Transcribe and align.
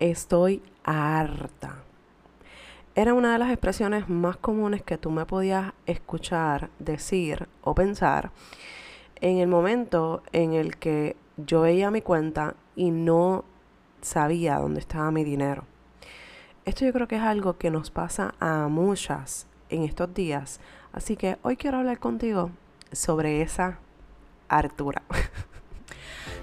estoy 0.00 0.62
harta. 0.84 1.82
Era 2.94 3.12
una 3.12 3.32
de 3.32 3.38
las 3.38 3.50
expresiones 3.50 4.08
más 4.08 4.36
comunes 4.36 4.82
que 4.82 4.96
tú 4.96 5.10
me 5.10 5.26
podías 5.26 5.72
escuchar, 5.84 6.70
decir 6.78 7.48
o 7.62 7.74
pensar 7.74 8.30
en 9.20 9.38
el 9.38 9.48
momento 9.48 10.22
en 10.32 10.54
el 10.54 10.76
que 10.76 11.16
yo 11.36 11.62
veía 11.62 11.90
mi 11.90 12.00
cuenta 12.00 12.54
y 12.74 12.90
no 12.90 13.44
sabía 14.00 14.58
dónde 14.58 14.80
estaba 14.80 15.10
mi 15.10 15.24
dinero. 15.24 15.64
Esto 16.64 16.84
yo 16.84 16.92
creo 16.92 17.06
que 17.06 17.16
es 17.16 17.22
algo 17.22 17.58
que 17.58 17.70
nos 17.70 17.90
pasa 17.90 18.34
a 18.40 18.68
muchas 18.68 19.46
en 19.68 19.82
estos 19.82 20.12
días. 20.14 20.60
Así 20.92 21.16
que 21.16 21.38
hoy 21.42 21.56
quiero 21.56 21.78
hablar 21.78 21.98
contigo 21.98 22.50
sobre 22.92 23.42
esa 23.42 23.78
hartura. 24.48 25.02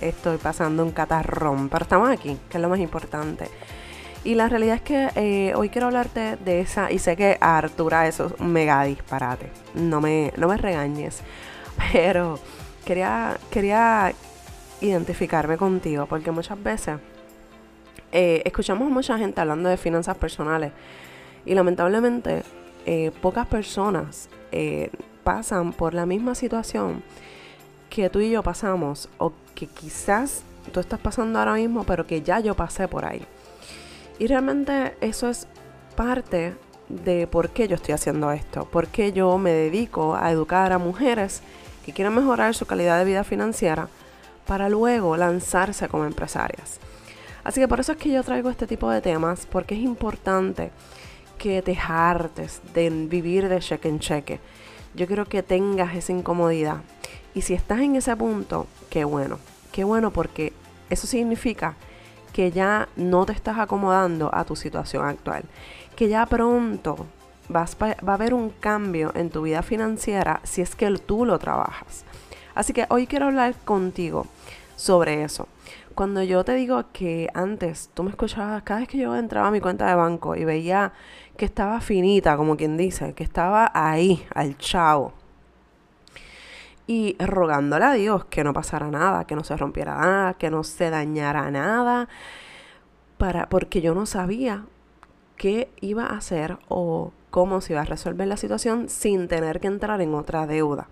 Estoy 0.00 0.38
pasando 0.38 0.82
un 0.84 0.90
catarrón, 0.90 1.68
pero 1.68 1.84
estamos 1.84 2.10
aquí, 2.10 2.36
que 2.48 2.58
es 2.58 2.62
lo 2.62 2.68
más 2.68 2.80
importante. 2.80 3.48
Y 4.24 4.34
la 4.34 4.48
realidad 4.48 4.76
es 4.76 4.82
que 4.82 5.10
eh, 5.16 5.54
hoy 5.54 5.68
quiero 5.68 5.88
hablarte 5.88 6.36
de 6.36 6.60
esa, 6.60 6.90
y 6.90 6.98
sé 6.98 7.14
que 7.14 7.36
a 7.40 7.58
Artura 7.58 8.08
eso 8.08 8.26
es 8.26 8.32
un 8.40 8.52
mega 8.52 8.82
disparate, 8.84 9.50
no 9.74 10.00
me, 10.00 10.32
no 10.38 10.48
me 10.48 10.56
regañes, 10.56 11.20
pero 11.92 12.38
quería, 12.86 13.36
quería 13.50 14.14
identificarme 14.80 15.58
contigo, 15.58 16.06
porque 16.06 16.30
muchas 16.30 16.62
veces 16.62 16.98
eh, 18.12 18.40
escuchamos 18.46 18.86
a 18.86 18.90
mucha 18.90 19.18
gente 19.18 19.42
hablando 19.42 19.68
de 19.68 19.76
finanzas 19.76 20.16
personales 20.16 20.72
y 21.44 21.54
lamentablemente 21.54 22.44
eh, 22.86 23.10
pocas 23.20 23.46
personas 23.46 24.28
pasan 25.24 25.72
por 25.72 25.94
la 25.94 26.06
misma 26.06 26.36
situación 26.36 27.02
que 27.94 28.10
tú 28.10 28.18
y 28.18 28.28
yo 28.28 28.42
pasamos 28.42 29.08
o 29.18 29.32
que 29.54 29.68
quizás 29.68 30.42
tú 30.72 30.80
estás 30.80 30.98
pasando 30.98 31.38
ahora 31.38 31.54
mismo, 31.54 31.84
pero 31.84 32.08
que 32.08 32.22
ya 32.22 32.40
yo 32.40 32.56
pasé 32.56 32.88
por 32.88 33.04
ahí. 33.04 33.24
Y 34.18 34.26
realmente 34.26 34.96
eso 35.00 35.28
es 35.28 35.46
parte 35.94 36.56
de 36.88 37.28
por 37.28 37.50
qué 37.50 37.68
yo 37.68 37.76
estoy 37.76 37.94
haciendo 37.94 38.32
esto, 38.32 38.64
por 38.64 38.88
qué 38.88 39.12
yo 39.12 39.38
me 39.38 39.52
dedico 39.52 40.16
a 40.16 40.32
educar 40.32 40.72
a 40.72 40.78
mujeres 40.78 41.40
que 41.86 41.92
quieren 41.92 42.14
mejorar 42.14 42.56
su 42.56 42.66
calidad 42.66 42.98
de 42.98 43.04
vida 43.04 43.22
financiera 43.22 43.88
para 44.44 44.68
luego 44.68 45.16
lanzarse 45.16 45.86
como 45.86 46.04
empresarias. 46.04 46.80
Así 47.44 47.60
que 47.60 47.68
por 47.68 47.78
eso 47.78 47.92
es 47.92 47.98
que 47.98 48.10
yo 48.10 48.24
traigo 48.24 48.50
este 48.50 48.66
tipo 48.66 48.90
de 48.90 49.02
temas, 49.02 49.46
porque 49.46 49.76
es 49.76 49.82
importante 49.82 50.72
que 51.38 51.62
te 51.62 51.78
hartes 51.78 52.60
de 52.74 52.90
vivir 52.90 53.48
de 53.48 53.60
cheque 53.60 53.88
en 53.88 54.00
cheque. 54.00 54.40
Yo 54.94 55.06
quiero 55.06 55.26
que 55.26 55.44
tengas 55.44 55.94
esa 55.94 56.10
incomodidad. 56.10 56.78
Y 57.34 57.42
si 57.42 57.54
estás 57.54 57.80
en 57.80 57.96
ese 57.96 58.14
punto, 58.16 58.66
qué 58.90 59.04
bueno, 59.04 59.38
qué 59.72 59.84
bueno 59.84 60.12
porque 60.12 60.52
eso 60.90 61.06
significa 61.06 61.74
que 62.32 62.50
ya 62.50 62.88
no 62.96 63.26
te 63.26 63.32
estás 63.32 63.58
acomodando 63.58 64.34
a 64.34 64.44
tu 64.44 64.56
situación 64.56 65.06
actual, 65.06 65.44
que 65.96 66.08
ya 66.08 66.26
pronto 66.26 67.06
vas 67.48 67.76
va 67.80 67.94
a 68.06 68.14
haber 68.14 68.34
un 68.34 68.50
cambio 68.50 69.12
en 69.14 69.30
tu 69.30 69.42
vida 69.42 69.62
financiera 69.62 70.40
si 70.44 70.62
es 70.62 70.74
que 70.74 70.90
tú 70.98 71.24
lo 71.24 71.38
trabajas. 71.38 72.04
Así 72.54 72.72
que 72.72 72.86
hoy 72.88 73.06
quiero 73.06 73.26
hablar 73.26 73.54
contigo 73.64 74.26
sobre 74.76 75.24
eso. 75.24 75.48
Cuando 75.94 76.22
yo 76.22 76.44
te 76.44 76.54
digo 76.54 76.84
que 76.92 77.28
antes 77.34 77.90
tú 77.94 78.02
me 78.02 78.10
escuchabas, 78.10 78.62
cada 78.64 78.80
vez 78.80 78.88
que 78.88 78.98
yo 78.98 79.14
entraba 79.14 79.48
a 79.48 79.50
mi 79.52 79.60
cuenta 79.60 79.86
de 79.86 79.94
banco 79.94 80.34
y 80.34 80.44
veía 80.44 80.92
que 81.36 81.44
estaba 81.44 81.80
finita, 81.80 82.36
como 82.36 82.56
quien 82.56 82.76
dice, 82.76 83.12
que 83.14 83.22
estaba 83.22 83.70
ahí, 83.74 84.24
al 84.34 84.58
chavo, 84.58 85.12
y 86.86 87.16
rogándole 87.18 87.84
a 87.84 87.92
Dios 87.92 88.24
que 88.26 88.44
no 88.44 88.52
pasara 88.52 88.90
nada, 88.90 89.24
que 89.24 89.36
no 89.36 89.44
se 89.44 89.56
rompiera 89.56 89.96
nada, 89.96 90.34
que 90.34 90.50
no 90.50 90.64
se 90.64 90.90
dañara 90.90 91.50
nada, 91.50 92.08
para, 93.16 93.48
porque 93.48 93.80
yo 93.80 93.94
no 93.94 94.06
sabía 94.06 94.64
qué 95.36 95.70
iba 95.80 96.06
a 96.06 96.16
hacer 96.16 96.58
o 96.68 97.12
cómo 97.30 97.60
se 97.60 97.72
iba 97.72 97.82
a 97.82 97.86
resolver 97.86 98.28
la 98.28 98.36
situación 98.36 98.88
sin 98.88 99.28
tener 99.28 99.60
que 99.60 99.66
entrar 99.66 100.00
en 100.00 100.14
otra 100.14 100.46
deuda. 100.46 100.88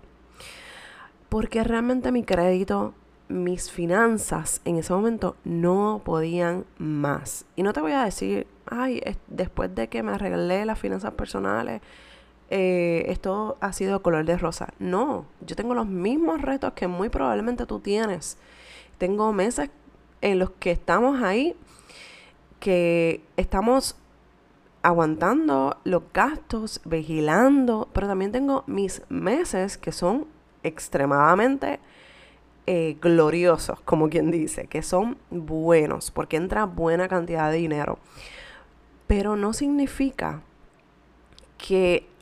Porque 1.29 1.63
realmente 1.63 2.11
mi 2.11 2.23
crédito, 2.23 2.93
mis 3.29 3.71
finanzas 3.71 4.61
en 4.65 4.77
ese 4.77 4.93
momento 4.93 5.35
no 5.43 6.01
podían 6.03 6.65
más. 6.77 7.45
Y 7.55 7.63
no 7.63 7.73
te 7.73 7.81
voy 7.81 7.93
a 7.93 8.03
decir, 8.03 8.45
ay, 8.65 9.01
después 9.27 9.73
de 9.73 9.87
que 9.87 10.03
me 10.03 10.11
arreglé 10.11 10.65
las 10.65 10.77
finanzas 10.79 11.13
personales, 11.13 11.81
eh, 12.55 13.05
esto 13.11 13.57
ha 13.61 13.73
sido 13.73 14.03
color 14.03 14.25
de 14.25 14.37
rosa. 14.37 14.75
No, 14.77 15.25
yo 15.41 15.55
tengo 15.55 15.73
los 15.73 15.87
mismos 15.87 16.39
retos 16.39 16.73
que 16.73 16.85
muy 16.85 17.09
probablemente 17.09 17.65
tú 17.65 17.79
tienes. 17.79 18.37
Tengo 18.99 19.33
meses 19.33 19.71
en 20.21 20.37
los 20.37 20.51
que 20.51 20.69
estamos 20.69 21.23
ahí, 21.23 21.55
que 22.59 23.23
estamos 23.37 23.95
aguantando 24.83 25.77
los 25.83 26.03
gastos, 26.13 26.79
vigilando, 26.85 27.89
pero 27.91 28.05
también 28.05 28.31
tengo 28.31 28.63
mis 28.67 29.01
meses 29.09 29.79
que 29.79 29.91
son 29.91 30.27
extremadamente 30.61 31.79
eh, 32.67 32.97
gloriosos, 33.01 33.81
como 33.81 34.09
quien 34.09 34.29
dice, 34.29 34.67
que 34.67 34.83
son 34.83 35.17
buenos, 35.31 36.11
porque 36.11 36.37
entra 36.37 36.65
buena 36.65 37.07
cantidad 37.07 37.49
de 37.49 37.57
dinero. 37.57 37.97
Pero 39.07 39.35
no 39.37 39.53
significa 39.53 40.43
que 41.57 42.12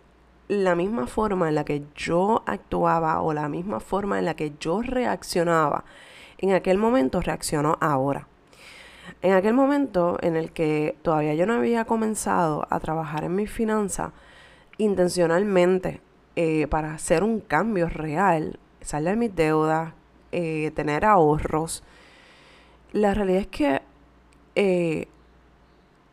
la 0.51 0.75
misma 0.75 1.07
forma 1.07 1.47
en 1.47 1.55
la 1.55 1.63
que 1.63 1.83
yo 1.95 2.43
actuaba 2.45 3.21
o 3.21 3.31
la 3.31 3.47
misma 3.47 3.79
forma 3.79 4.19
en 4.19 4.25
la 4.25 4.33
que 4.33 4.51
yo 4.59 4.81
reaccionaba 4.81 5.85
en 6.39 6.51
aquel 6.51 6.77
momento 6.77 7.21
reaccionó 7.21 7.77
ahora. 7.79 8.27
En 9.21 9.31
aquel 9.31 9.53
momento 9.53 10.17
en 10.21 10.35
el 10.35 10.51
que 10.51 10.97
todavía 11.03 11.35
yo 11.35 11.45
no 11.45 11.53
había 11.53 11.85
comenzado 11.85 12.67
a 12.69 12.81
trabajar 12.81 13.23
en 13.23 13.33
mi 13.33 13.47
finanza 13.47 14.11
intencionalmente 14.77 16.01
eh, 16.35 16.67
para 16.67 16.95
hacer 16.95 17.23
un 17.23 17.39
cambio 17.39 17.87
real, 17.87 18.59
salir 18.81 19.11
de 19.11 19.15
mis 19.15 19.33
deudas, 19.33 19.93
eh, 20.33 20.71
tener 20.75 21.05
ahorros, 21.05 21.81
la 22.91 23.13
realidad 23.13 23.41
es 23.43 23.47
que 23.47 23.81
eh, 24.55 25.07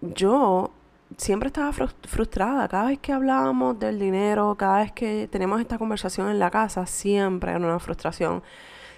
yo 0.01 0.71
siempre 1.17 1.49
estaba 1.49 1.73
frustrada. 1.73 2.69
Cada 2.69 2.89
vez 2.89 2.99
que 2.99 3.13
hablábamos 3.13 3.79
del 3.79 3.99
dinero, 3.99 4.55
cada 4.57 4.79
vez 4.79 4.93
que 4.93 5.29
tenemos 5.31 5.61
esta 5.61 5.79
conversación 5.79 6.29
en 6.31 6.39
la 6.39 6.51
casa, 6.51 6.87
siempre 6.87 7.51
era 7.53 7.61
una 7.61 7.79
frustración. 7.79 8.43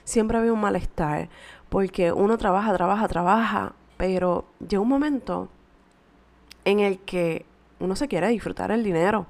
Siempre 0.05 0.39
había 0.39 0.53
un 0.53 0.61
malestar. 0.61 1.29
Porque 1.69 2.13
uno 2.13 2.37
trabaja, 2.37 2.75
trabaja, 2.75 3.07
trabaja, 3.09 3.73
pero 3.97 4.45
llega 4.59 4.81
un 4.81 4.89
momento 4.89 5.49
en 6.65 6.81
el 6.81 6.99
que 6.99 7.47
uno 7.79 7.97
se 7.97 8.09
quiere 8.09 8.29
disfrutar 8.29 8.71
el 8.73 8.83
dinero. 8.83 9.27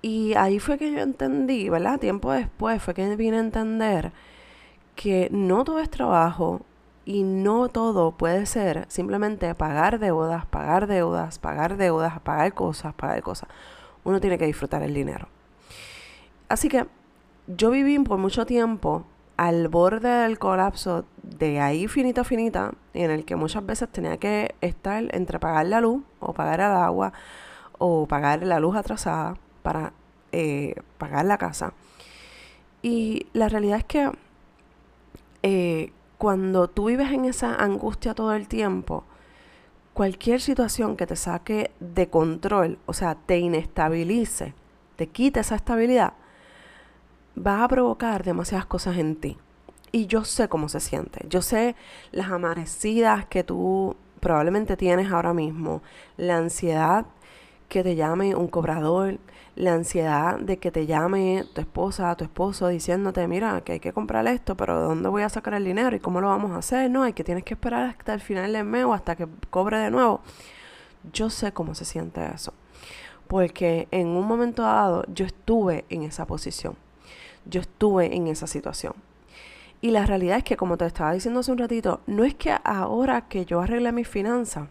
Y 0.00 0.34
ahí 0.34 0.58
fue 0.58 0.78
que 0.78 0.92
yo 0.92 1.00
entendí, 1.00 1.68
¿verdad? 1.68 1.98
Tiempo 1.98 2.32
después 2.32 2.82
fue 2.82 2.94
que 2.94 3.16
vine 3.16 3.38
a 3.38 3.40
entender 3.40 4.12
que 4.96 5.28
no 5.30 5.64
todo 5.64 5.80
es 5.80 5.90
trabajo, 5.90 6.62
y 7.04 7.22
no 7.22 7.68
todo 7.68 8.12
puede 8.12 8.46
ser 8.46 8.86
simplemente 8.88 9.54
pagar 9.54 9.98
deudas, 9.98 10.46
pagar 10.46 10.86
deudas, 10.86 11.38
pagar 11.38 11.76
deudas, 11.76 12.20
pagar 12.20 12.54
cosas, 12.54 12.94
pagar 12.94 13.22
cosas. 13.22 13.48
Uno 14.04 14.20
tiene 14.20 14.38
que 14.38 14.46
disfrutar 14.46 14.82
el 14.82 14.94
dinero. 14.94 15.28
Así 16.48 16.68
que 16.68 16.86
yo 17.46 17.70
viví 17.70 17.98
por 17.98 18.18
mucho 18.18 18.46
tiempo 18.46 19.04
al 19.36 19.68
borde 19.68 20.08
del 20.08 20.38
colapso 20.38 21.04
de 21.22 21.60
ahí 21.60 21.88
finita 21.88 22.24
finita, 22.24 22.72
en 22.92 23.10
el 23.10 23.24
que 23.24 23.36
muchas 23.36 23.66
veces 23.66 23.88
tenía 23.88 24.16
que 24.18 24.54
estar 24.60 25.04
entre 25.14 25.38
pagar 25.38 25.66
la 25.66 25.80
luz 25.80 26.02
o 26.20 26.32
pagar 26.32 26.60
el 26.60 26.66
agua 26.66 27.12
o 27.78 28.06
pagar 28.06 28.42
la 28.44 28.60
luz 28.60 28.76
atrasada 28.76 29.36
para 29.62 29.92
eh, 30.32 30.74
pagar 30.98 31.24
la 31.24 31.38
casa. 31.38 31.72
Y 32.82 33.26
la 33.32 33.48
realidad 33.48 33.78
es 33.78 33.84
que 33.84 34.10
eh, 35.42 35.92
cuando 36.18 36.68
tú 36.68 36.86
vives 36.86 37.10
en 37.12 37.24
esa 37.24 37.54
angustia 37.56 38.14
todo 38.14 38.32
el 38.34 38.48
tiempo, 38.48 39.04
cualquier 39.92 40.40
situación 40.40 40.96
que 40.96 41.06
te 41.06 41.16
saque 41.16 41.70
de 41.80 42.08
control, 42.08 42.78
o 42.86 42.92
sea, 42.92 43.14
te 43.14 43.38
inestabilice, 43.38 44.54
te 44.96 45.06
quite 45.06 45.40
esa 45.40 45.54
estabilidad, 45.56 46.14
va 47.38 47.64
a 47.64 47.68
provocar 47.68 48.24
demasiadas 48.24 48.66
cosas 48.66 48.98
en 48.98 49.16
ti. 49.16 49.38
Y 49.92 50.06
yo 50.06 50.24
sé 50.24 50.48
cómo 50.48 50.68
se 50.68 50.80
siente. 50.80 51.24
Yo 51.28 51.40
sé 51.40 51.76
las 52.10 52.30
amanecidas 52.30 53.26
que 53.26 53.44
tú 53.44 53.96
probablemente 54.18 54.76
tienes 54.76 55.12
ahora 55.12 55.32
mismo, 55.32 55.82
la 56.16 56.38
ansiedad 56.38 57.06
que 57.68 57.82
te 57.82 57.96
llame 57.96 58.34
un 58.34 58.48
cobrador, 58.48 59.18
la 59.56 59.74
ansiedad 59.74 60.38
de 60.38 60.58
que 60.58 60.70
te 60.70 60.86
llame 60.86 61.44
tu 61.54 61.60
esposa, 61.60 62.14
tu 62.16 62.24
esposo 62.24 62.68
diciéndote, 62.68 63.26
mira, 63.28 63.60
que 63.62 63.72
hay 63.72 63.80
que 63.80 63.92
comprar 63.92 64.26
esto, 64.26 64.56
pero 64.56 64.78
¿de 64.80 64.84
dónde 64.84 65.08
voy 65.08 65.22
a 65.22 65.28
sacar 65.28 65.54
el 65.54 65.64
dinero 65.64 65.94
y 65.94 66.00
cómo 66.00 66.20
lo 66.20 66.28
vamos 66.28 66.52
a 66.52 66.58
hacer? 66.58 66.90
No, 66.90 67.02
hay 67.02 67.12
que 67.12 67.24
tienes 67.24 67.44
que 67.44 67.54
esperar 67.54 67.84
hasta 67.90 68.14
el 68.14 68.20
final 68.20 68.52
del 68.52 68.64
mes 68.64 68.84
o 68.84 68.92
hasta 68.92 69.16
que 69.16 69.28
cobre 69.50 69.78
de 69.78 69.90
nuevo. 69.90 70.20
Yo 71.12 71.30
sé 71.30 71.52
cómo 71.52 71.74
se 71.74 71.84
siente 71.84 72.24
eso, 72.34 72.52
porque 73.28 73.88
en 73.90 74.08
un 74.08 74.26
momento 74.26 74.62
dado 74.62 75.04
yo 75.08 75.24
estuve 75.24 75.84
en 75.88 76.02
esa 76.02 76.26
posición, 76.26 76.76
yo 77.44 77.60
estuve 77.60 78.14
en 78.14 78.26
esa 78.28 78.46
situación. 78.46 78.94
Y 79.80 79.90
la 79.90 80.06
realidad 80.06 80.38
es 80.38 80.44
que, 80.44 80.56
como 80.56 80.78
te 80.78 80.86
estaba 80.86 81.12
diciendo 81.12 81.40
hace 81.40 81.52
un 81.52 81.58
ratito, 81.58 82.00
no 82.06 82.24
es 82.24 82.34
que 82.34 82.56
ahora 82.64 83.28
que 83.28 83.44
yo 83.44 83.60
arregle 83.60 83.92
mis 83.92 84.08
finanzas, 84.08 84.68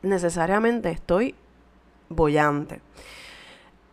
necesariamente 0.00 0.90
estoy 0.90 1.34
bollante 2.14 2.80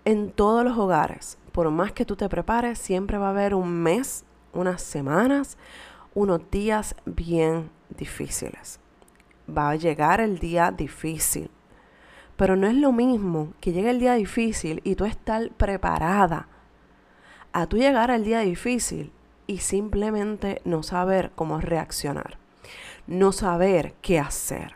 en 0.05 0.31
todos 0.31 0.63
los 0.63 0.75
hogares, 0.77 1.37
por 1.51 1.69
más 1.69 1.91
que 1.91 2.03
tú 2.03 2.15
te 2.15 2.29
prepares, 2.29 2.79
siempre 2.79 3.19
va 3.19 3.27
a 3.27 3.31
haber 3.31 3.53
un 3.53 3.69
mes, 3.69 4.25
unas 4.53 4.81
semanas, 4.81 5.57
unos 6.15 6.49
días 6.49 6.95
bien 7.05 7.69
difíciles. 7.89 8.79
Va 9.47 9.69
a 9.69 9.75
llegar 9.75 10.19
el 10.19 10.39
día 10.39 10.71
difícil. 10.71 11.51
Pero 12.37 12.55
no 12.55 12.67
es 12.67 12.73
lo 12.73 12.91
mismo 12.91 13.53
que 13.59 13.71
llegue 13.71 13.91
el 13.91 13.99
día 13.99 14.13
difícil 14.13 14.81
y 14.83 14.95
tú 14.95 15.05
estar 15.05 15.51
preparada 15.51 16.47
a 17.51 17.67
tú 17.67 17.77
llegar 17.77 18.09
al 18.09 18.23
día 18.23 18.39
difícil 18.39 19.11
y 19.45 19.57
simplemente 19.57 20.61
no 20.65 20.81
saber 20.81 21.31
cómo 21.35 21.59
reaccionar. 21.59 22.39
No 23.05 23.31
saber 23.31 23.93
qué 24.01 24.19
hacer. 24.19 24.75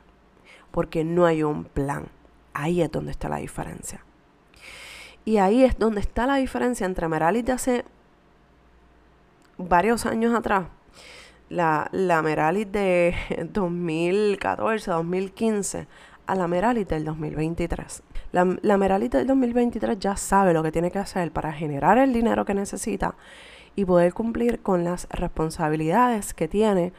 Porque 0.69 1.03
no 1.03 1.25
hay 1.25 1.41
un 1.41 1.65
plan. 1.65 2.09
Ahí 2.53 2.81
es 2.81 2.91
donde 2.91 3.11
está 3.11 3.29
la 3.29 3.37
diferencia. 3.37 4.03
Y 5.25 5.37
ahí 5.37 5.63
es 5.63 5.77
donde 5.77 6.01
está 6.01 6.27
la 6.27 6.35
diferencia 6.35 6.85
entre 6.85 7.07
Meralis 7.07 7.45
de 7.45 7.51
hace 7.53 7.85
varios 9.57 10.05
años 10.05 10.33
atrás, 10.35 10.65
la, 11.49 11.87
la 11.91 12.21
Meralis 12.21 12.71
de 12.71 13.15
2014, 13.53 14.91
2015, 14.91 15.87
a 16.25 16.35
la 16.35 16.47
Meralis 16.47 16.87
del 16.87 17.05
2023. 17.05 18.03
La, 18.31 18.57
la 18.61 18.77
Meralis 18.77 19.11
del 19.11 19.27
2023 19.27 19.99
ya 19.99 20.17
sabe 20.17 20.53
lo 20.53 20.63
que 20.63 20.71
tiene 20.71 20.91
que 20.91 20.99
hacer 20.99 21.31
para 21.31 21.53
generar 21.53 21.97
el 21.97 22.11
dinero 22.11 22.45
que 22.45 22.53
necesita 22.53 23.15
y 23.75 23.85
poder 23.85 24.13
cumplir 24.13 24.61
con 24.61 24.83
las 24.83 25.07
responsabilidades 25.09 26.33
que 26.33 26.47
tiene 26.47 26.93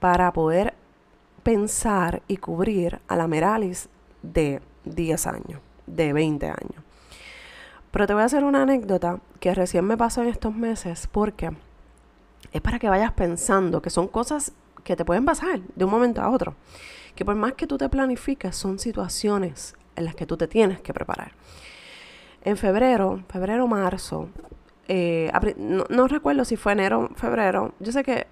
para 0.00 0.32
poder 0.32 0.74
pensar 1.42 2.22
y 2.28 2.38
cubrir 2.38 3.00
a 3.08 3.16
la 3.16 3.28
Meralis 3.28 3.88
de 4.22 4.60
10 4.84 5.26
años, 5.26 5.60
de 5.86 6.12
20 6.12 6.46
años. 6.46 6.84
Pero 7.90 8.06
te 8.06 8.14
voy 8.14 8.22
a 8.22 8.26
hacer 8.26 8.44
una 8.44 8.62
anécdota 8.62 9.20
que 9.38 9.54
recién 9.54 9.84
me 9.84 9.96
pasó 9.96 10.22
en 10.22 10.28
estos 10.28 10.54
meses 10.54 11.08
porque 11.10 11.50
es 12.52 12.60
para 12.60 12.78
que 12.78 12.88
vayas 12.88 13.12
pensando 13.12 13.82
que 13.82 13.90
son 13.90 14.08
cosas 14.08 14.52
que 14.84 14.96
te 14.96 15.04
pueden 15.04 15.24
pasar 15.24 15.60
de 15.60 15.84
un 15.84 15.90
momento 15.90 16.22
a 16.22 16.30
otro. 16.30 16.54
Que 17.14 17.24
por 17.24 17.34
más 17.34 17.52
que 17.52 17.66
tú 17.66 17.76
te 17.76 17.88
planifiques, 17.88 18.56
son 18.56 18.78
situaciones 18.78 19.74
en 19.96 20.06
las 20.06 20.14
que 20.14 20.26
tú 20.26 20.36
te 20.36 20.48
tienes 20.48 20.80
que 20.80 20.94
preparar. 20.94 21.32
En 22.42 22.56
febrero, 22.56 23.22
febrero, 23.28 23.68
marzo, 23.68 24.28
eh, 24.88 25.30
no, 25.58 25.84
no, 25.88 26.08
recuerdo 26.08 26.44
si 26.44 26.56
fue 26.56 26.72
enero, 26.72 27.10
febrero, 27.14 27.72
yo 27.78 27.92
sé 27.92 28.02
que 28.02 28.26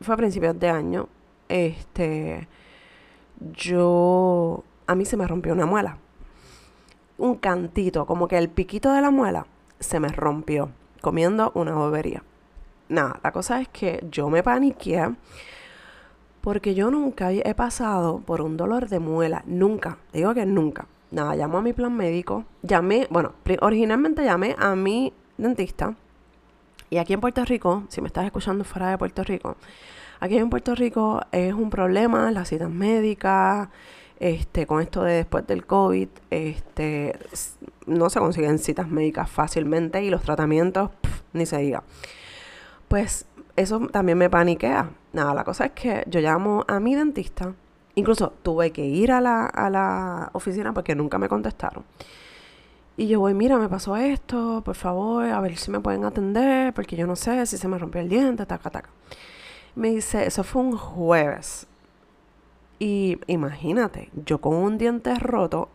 fue 0.00 0.14
a 0.14 0.16
principios 0.16 0.58
de 0.58 0.68
año, 0.68 1.08
este, 1.48 2.48
yo, 3.52 4.64
a 4.86 4.94
mí 4.94 5.04
se 5.04 5.16
me 5.16 5.26
rompió 5.26 5.52
una 5.52 5.66
muela 5.66 5.98
un 7.18 7.36
cantito, 7.36 8.06
como 8.06 8.28
que 8.28 8.38
el 8.38 8.48
piquito 8.48 8.92
de 8.92 9.00
la 9.00 9.10
muela 9.10 9.46
se 9.78 10.00
me 10.00 10.08
rompió 10.08 10.70
comiendo 11.00 11.52
una 11.54 11.74
bobería. 11.74 12.22
Nada, 12.88 13.20
la 13.22 13.32
cosa 13.32 13.60
es 13.60 13.68
que 13.68 14.04
yo 14.10 14.30
me 14.30 14.42
paniqué 14.42 15.10
porque 16.40 16.74
yo 16.74 16.90
nunca 16.90 17.32
he 17.32 17.54
pasado 17.54 18.20
por 18.20 18.42
un 18.42 18.56
dolor 18.56 18.88
de 18.88 18.98
muela, 18.98 19.42
nunca, 19.46 19.98
digo 20.12 20.34
que 20.34 20.44
nunca. 20.44 20.86
Nada, 21.10 21.36
llamo 21.36 21.58
a 21.58 21.62
mi 21.62 21.72
plan 21.72 21.96
médico, 21.96 22.44
llamé, 22.62 23.06
bueno, 23.10 23.32
originalmente 23.60 24.24
llamé 24.24 24.56
a 24.58 24.74
mi 24.74 25.12
dentista 25.38 25.94
y 26.90 26.98
aquí 26.98 27.12
en 27.12 27.20
Puerto 27.20 27.44
Rico, 27.44 27.84
si 27.88 28.00
me 28.00 28.08
estás 28.08 28.26
escuchando 28.26 28.64
fuera 28.64 28.90
de 28.90 28.98
Puerto 28.98 29.22
Rico, 29.22 29.56
aquí 30.20 30.36
en 30.36 30.50
Puerto 30.50 30.74
Rico 30.74 31.22
es 31.32 31.54
un 31.54 31.70
problema 31.70 32.30
las 32.32 32.48
citas 32.48 32.70
médicas, 32.70 33.68
este, 34.24 34.66
con 34.66 34.80
esto 34.80 35.02
de 35.02 35.16
después 35.16 35.46
del 35.46 35.66
COVID, 35.66 36.08
este, 36.30 37.14
no 37.84 38.08
se 38.08 38.20
consiguen 38.20 38.58
citas 38.58 38.88
médicas 38.88 39.28
fácilmente 39.28 40.02
y 40.02 40.08
los 40.08 40.22
tratamientos, 40.22 40.88
ni 41.34 41.44
se 41.44 41.58
diga. 41.58 41.82
Pues 42.88 43.26
eso 43.54 43.80
también 43.88 44.16
me 44.16 44.30
paniquea. 44.30 44.88
Nada, 45.12 45.34
la 45.34 45.44
cosa 45.44 45.66
es 45.66 45.72
que 45.72 46.04
yo 46.06 46.20
llamo 46.20 46.64
a 46.68 46.80
mi 46.80 46.94
dentista, 46.94 47.52
incluso 47.96 48.32
tuve 48.42 48.70
que 48.70 48.86
ir 48.86 49.12
a 49.12 49.20
la, 49.20 49.44
a 49.44 49.68
la 49.68 50.30
oficina 50.32 50.72
porque 50.72 50.94
nunca 50.94 51.18
me 51.18 51.28
contestaron. 51.28 51.84
Y 52.96 53.08
yo 53.08 53.20
voy, 53.20 53.34
mira, 53.34 53.58
me 53.58 53.68
pasó 53.68 53.94
esto, 53.94 54.62
por 54.64 54.74
favor, 54.74 55.26
a 55.26 55.40
ver 55.42 55.58
si 55.58 55.70
me 55.70 55.80
pueden 55.80 56.02
atender, 56.06 56.72
porque 56.72 56.96
yo 56.96 57.06
no 57.06 57.14
sé 57.14 57.44
si 57.44 57.58
se 57.58 57.68
me 57.68 57.76
rompió 57.76 58.00
el 58.00 58.08
diente, 58.08 58.46
taca, 58.46 58.70
taca. 58.70 58.88
Me 59.74 59.90
dice, 59.90 60.24
eso 60.26 60.44
fue 60.44 60.62
un 60.62 60.78
jueves. 60.78 61.66
Y 62.78 63.18
imagínate, 63.26 64.10
yo 64.24 64.40
con 64.40 64.54
un 64.54 64.78
diente 64.78 65.14
roto, 65.14 65.68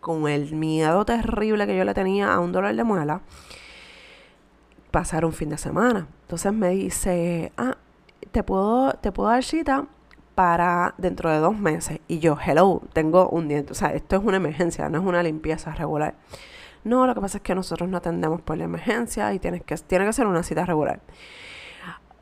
con 0.00 0.28
el 0.28 0.54
miedo 0.54 1.04
terrible 1.04 1.66
que 1.66 1.76
yo 1.76 1.84
le 1.84 1.94
tenía 1.94 2.32
a 2.32 2.40
un 2.40 2.52
dolor 2.52 2.74
de 2.74 2.84
muela, 2.84 3.22
pasar 4.90 5.24
un 5.24 5.32
fin 5.32 5.48
de 5.50 5.58
semana. 5.58 6.06
Entonces 6.22 6.52
me 6.52 6.70
dice, 6.70 7.52
ah, 7.56 7.76
te 8.30 8.42
puedo, 8.42 8.92
te 8.94 9.12
puedo 9.12 9.28
dar 9.28 9.42
cita 9.42 9.86
para 10.34 10.94
dentro 10.98 11.30
de 11.30 11.38
dos 11.38 11.58
meses. 11.58 12.00
Y 12.08 12.18
yo, 12.18 12.36
hello, 12.44 12.82
tengo 12.92 13.28
un 13.28 13.48
diente. 13.48 13.72
O 13.72 13.74
sea, 13.74 13.88
esto 13.94 14.16
es 14.16 14.22
una 14.22 14.36
emergencia, 14.36 14.88
no 14.88 14.98
es 14.98 15.04
una 15.04 15.22
limpieza 15.22 15.74
regular. 15.74 16.14
No, 16.84 17.06
lo 17.06 17.14
que 17.14 17.20
pasa 17.20 17.38
es 17.38 17.42
que 17.42 17.54
nosotros 17.54 17.88
no 17.88 17.96
atendemos 17.96 18.40
por 18.42 18.56
la 18.56 18.64
emergencia 18.64 19.34
y 19.34 19.40
tienes 19.40 19.62
que, 19.64 19.76
tiene 19.76 20.04
que 20.06 20.12
ser 20.12 20.26
una 20.26 20.42
cita 20.42 20.64
regular. 20.64 21.00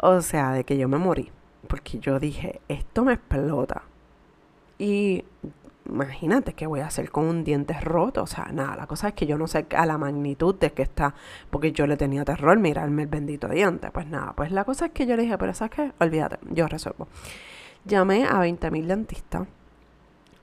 O 0.01 0.21
sea, 0.23 0.53
de 0.53 0.65
que 0.65 0.79
yo 0.79 0.89
me 0.89 0.97
morí. 0.97 1.31
Porque 1.69 1.99
yo 1.99 2.19
dije, 2.19 2.61
esto 2.69 3.05
me 3.05 3.13
explota. 3.13 3.83
Y 4.79 5.25
imagínate 5.87 6.55
qué 6.55 6.67
voy 6.67 6.81
a 6.81 6.87
hacer 6.87 7.11
con 7.11 7.27
un 7.27 7.45
diente 7.45 7.75
roto. 7.81 8.23
O 8.23 8.27
sea, 8.27 8.47
nada, 8.53 8.77
la 8.77 8.87
cosa 8.87 9.09
es 9.09 9.15
que 9.15 9.27
yo 9.27 9.39
no 9.39 9.47
sé 9.47 9.67
a 9.77 9.87
la 9.87 9.99
magnitud 9.99 10.55
de 10.55 10.73
que 10.73 10.83
está, 10.83 11.15
porque 11.51 11.73
yo 11.73 11.87
le 11.87 11.97
tenía 11.97 12.25
terror 12.25 12.59
mirarme 12.59 13.03
el 13.03 13.09
bendito 13.09 13.49
diente. 13.49 13.91
Pues 13.91 14.07
nada, 14.07 14.33
pues 14.35 14.51
la 14.51 14.65
cosa 14.65 14.87
es 14.87 14.93
que 14.93 15.07
yo 15.07 15.17
le 15.17 15.23
dije, 15.23 15.39
pero 15.39 15.55
¿sabes 15.55 15.75
qué? 15.75 15.93
Olvídate, 16.01 16.39
yo 16.51 16.69
resuelvo. 16.69 17.09
Llamé 17.85 18.25
a 18.25 18.41
20.000 18.41 18.87
dentistas, 18.87 19.47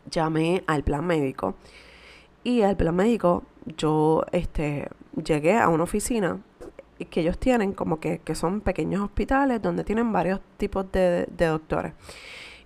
llamé 0.10 0.64
al 0.68 0.84
plan 0.84 1.06
médico 1.06 1.56
y 2.44 2.62
al 2.62 2.78
plan 2.78 2.96
médico 2.96 3.44
yo 3.66 4.24
este, 4.32 4.90
llegué 5.24 5.58
a 5.58 5.70
una 5.70 5.84
oficina 5.84 6.40
que 7.10 7.22
ellos 7.22 7.40
tienen 7.40 7.74
como 7.74 8.00
que, 8.00 8.20
que 8.20 8.36
son 8.36 8.62
pequeños 8.62 9.02
hospitales 9.02 9.60
donde 9.60 9.84
tienen 9.84 10.12
varios 10.12 10.40
tipos 10.58 10.92
de, 10.92 11.26
de 11.26 11.46
doctores. 11.48 11.94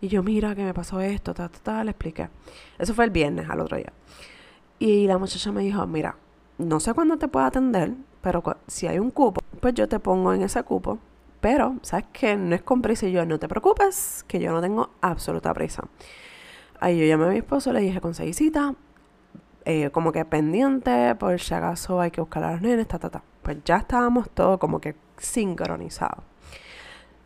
Y 0.02 0.08
yo, 0.08 0.24
mira, 0.24 0.56
que 0.56 0.64
me 0.64 0.74
pasó 0.74 1.02
esto, 1.02 1.34
ta, 1.34 1.50
ta, 1.50 1.60
ta, 1.60 1.84
le 1.84 1.92
expliqué. 1.92 2.30
Eso 2.78 2.94
fue 2.94 3.06
el 3.06 3.12
viernes, 3.12 3.50
al 3.50 3.60
otro 3.60 3.78
día. 3.78 3.94
Y 4.80 5.08
la 5.08 5.18
muchacha 5.18 5.52
me 5.52 5.62
dijo, 5.62 5.86
mira, 5.88 6.18
no 6.58 6.80
sé 6.80 6.94
cuándo 6.94 7.18
te 7.18 7.28
puedo 7.28 7.46
atender, 7.46 7.94
pero 8.22 8.44
si 8.68 8.88
hay 8.88 9.00
un 9.00 9.12
cupo, 9.12 9.42
pues 9.60 9.74
yo 9.74 9.88
te 9.88 10.00
pongo 10.00 10.34
en 10.34 10.42
ese 10.42 10.64
cupo. 10.64 11.00
Pero, 11.42 11.75
¿sabes 11.82 12.06
qué? 12.12 12.36
No 12.36 12.56
es 12.56 12.64
con 12.64 12.82
prisa 12.82 13.08
y 13.08 13.12
yo, 13.12 13.25
no 13.25 13.38
te 13.40 13.48
preocupes, 13.48 14.25
que 14.28 14.40
yo 14.40 14.52
no 14.52 14.62
tengo 14.62 14.90
absoluta 15.02 15.54
prisa. 15.54 15.84
Ahí 16.80 16.98
yo 16.98 17.06
llamé 17.06 17.25
a 17.25 17.30
mi 17.30 17.38
esposo, 17.38 17.72
le 17.72 17.82
dije, 17.82 18.02
conseguí 18.02 18.34
cita, 18.34 18.74
eh, 19.64 19.90
como 19.92 20.12
que 20.12 20.25
pendiente, 20.25 21.16
por 21.16 21.40
si 21.40 21.54
acaso 21.54 22.02
hay 22.02 22.12
que 22.12 22.22
buscar 22.22 22.44
a 22.44 22.52
los 22.54 22.62
nenes, 22.62 22.88
ta, 22.88 23.00
ta, 23.00 23.10
ta. 23.10 23.24
Pues 23.44 23.58
ya 23.64 23.78
estábamos 23.78 24.30
todos 24.30 24.60
como 24.60 24.80
que 24.82 24.96
sincronizados. 25.18 26.24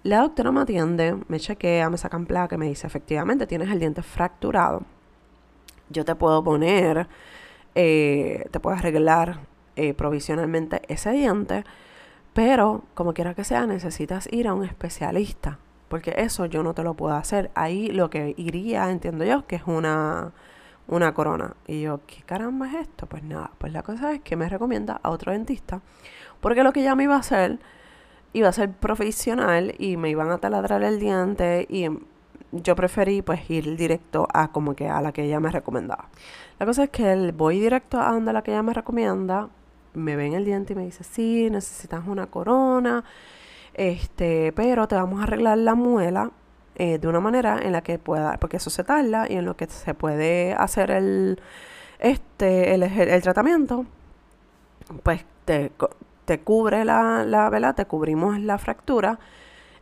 La 0.04 0.22
doctora 0.22 0.52
me 0.54 0.62
atiende, 0.62 1.18
me 1.28 1.40
chequea, 1.40 1.90
me 1.90 1.98
sacan 1.98 2.26
placa 2.26 2.56
y 2.56 2.58
me 2.58 2.68
dice, 2.68 2.88
efectivamente, 2.88 3.48
tienes 3.48 3.70
el 3.70 3.80
diente 3.80 4.02
fracturado. 4.02 4.84
Yo 5.90 6.06
te 6.06 6.16
puedo 6.16 6.42
poner, 6.42 7.08
eh, 7.76 8.46
te 8.50 8.60
puedo 8.62 8.78
arreglar 8.78 9.42
eh, 9.76 9.94
provisionalmente 9.94 10.82
ese 10.88 11.12
diente, 11.12 11.66
pero 12.34 12.84
como 12.94 13.14
quiera 13.14 13.34
que 13.34 13.44
sea, 13.44 13.66
necesitas 13.66 14.32
ir 14.32 14.48
a 14.48 14.54
un 14.54 14.64
especialista, 14.64 15.60
porque 15.90 16.14
eso 16.18 16.46
yo 16.46 16.64
no 16.64 16.74
te 16.74 16.84
lo 16.84 16.94
puedo 16.94 17.16
hacer. 17.16 17.52
Ahí 17.54 17.90
lo 17.90 18.10
que 18.10 18.36
iría, 18.38 18.90
entiendo 18.92 19.26
yo, 19.26 19.48
que 19.48 19.58
es 19.58 19.64
una, 19.66 20.32
una 20.88 21.14
corona. 21.14 21.56
Y 21.68 21.82
yo, 21.82 22.00
¿qué 22.08 22.22
caramba 22.26 22.68
es 22.70 22.76
esto? 22.76 23.06
Pues 23.06 23.24
nada, 23.24 23.52
pues 23.58 23.74
la 23.74 23.84
cosa 23.84 24.14
es 24.14 24.22
que 24.22 24.38
me 24.38 24.48
recomienda 24.48 25.02
a 25.04 25.10
otro 25.10 25.34
dentista, 25.34 25.82
porque 26.40 26.64
lo 26.64 26.72
que 26.72 26.84
ya 26.84 26.96
me 26.96 27.04
iba 27.04 27.16
a 27.16 27.20
hacer 27.20 27.60
iba 28.34 28.50
a 28.50 28.52
ser 28.52 28.72
profesional 28.72 29.74
y 29.78 29.98
me 29.98 30.10
iban 30.10 30.32
a 30.32 30.38
taladrar 30.38 30.84
el 30.84 31.00
diente 31.00 31.66
y 31.70 31.88
yo 32.52 32.76
preferí 32.76 33.22
pues 33.22 33.50
ir 33.50 33.76
directo 33.76 34.28
a 34.34 34.52
como 34.52 34.76
que 34.76 34.88
a 34.88 35.02
la 35.02 35.12
que 35.12 35.24
ella 35.24 35.40
me 35.40 35.52
recomendaba. 35.52 36.10
La 36.60 36.66
cosa 36.66 36.84
es 36.84 36.90
que 36.90 37.32
voy 37.32 37.60
directo 37.60 38.00
a 38.00 38.12
donde 38.12 38.34
la 38.34 38.42
que 38.42 38.52
ella 38.52 38.64
me 38.64 38.74
recomienda, 38.74 39.50
me 39.94 40.16
ve 40.16 40.28
en 40.28 40.34
el 40.34 40.46
diente 40.46 40.74
y 40.74 40.76
me 40.76 40.86
dice, 40.86 41.04
sí, 41.04 41.50
necesitas 41.50 42.08
una 42.08 42.28
corona, 42.28 43.04
este, 43.74 44.52
pero 44.54 44.88
te 44.88 44.96
vamos 44.96 45.20
a 45.20 45.24
arreglar 45.24 45.58
la 45.58 45.76
muela 45.76 46.32
eh, 46.76 46.98
de 46.98 47.08
una 47.08 47.20
manera 47.20 47.60
en 47.62 47.72
la 47.72 47.82
que 47.82 47.98
pueda, 48.00 48.38
porque 48.38 48.58
eso 48.58 48.70
se 48.70 48.84
tarda 48.84 49.26
y 49.30 49.36
en 49.36 49.46
lo 49.46 49.56
que 49.56 49.68
se 49.68 49.94
puede 49.94 50.54
hacer 50.54 50.92
el, 50.92 51.42
este, 52.00 52.74
el, 52.74 52.84
el 52.84 53.22
tratamiento, 53.22 53.86
pues 55.04 55.26
te, 55.46 55.72
te 56.30 56.42
cubre 56.42 56.86
la, 56.86 57.24
la. 57.26 57.74
Te 57.74 57.86
cubrimos 57.86 58.40
la 58.40 58.60
fractura 58.60 59.18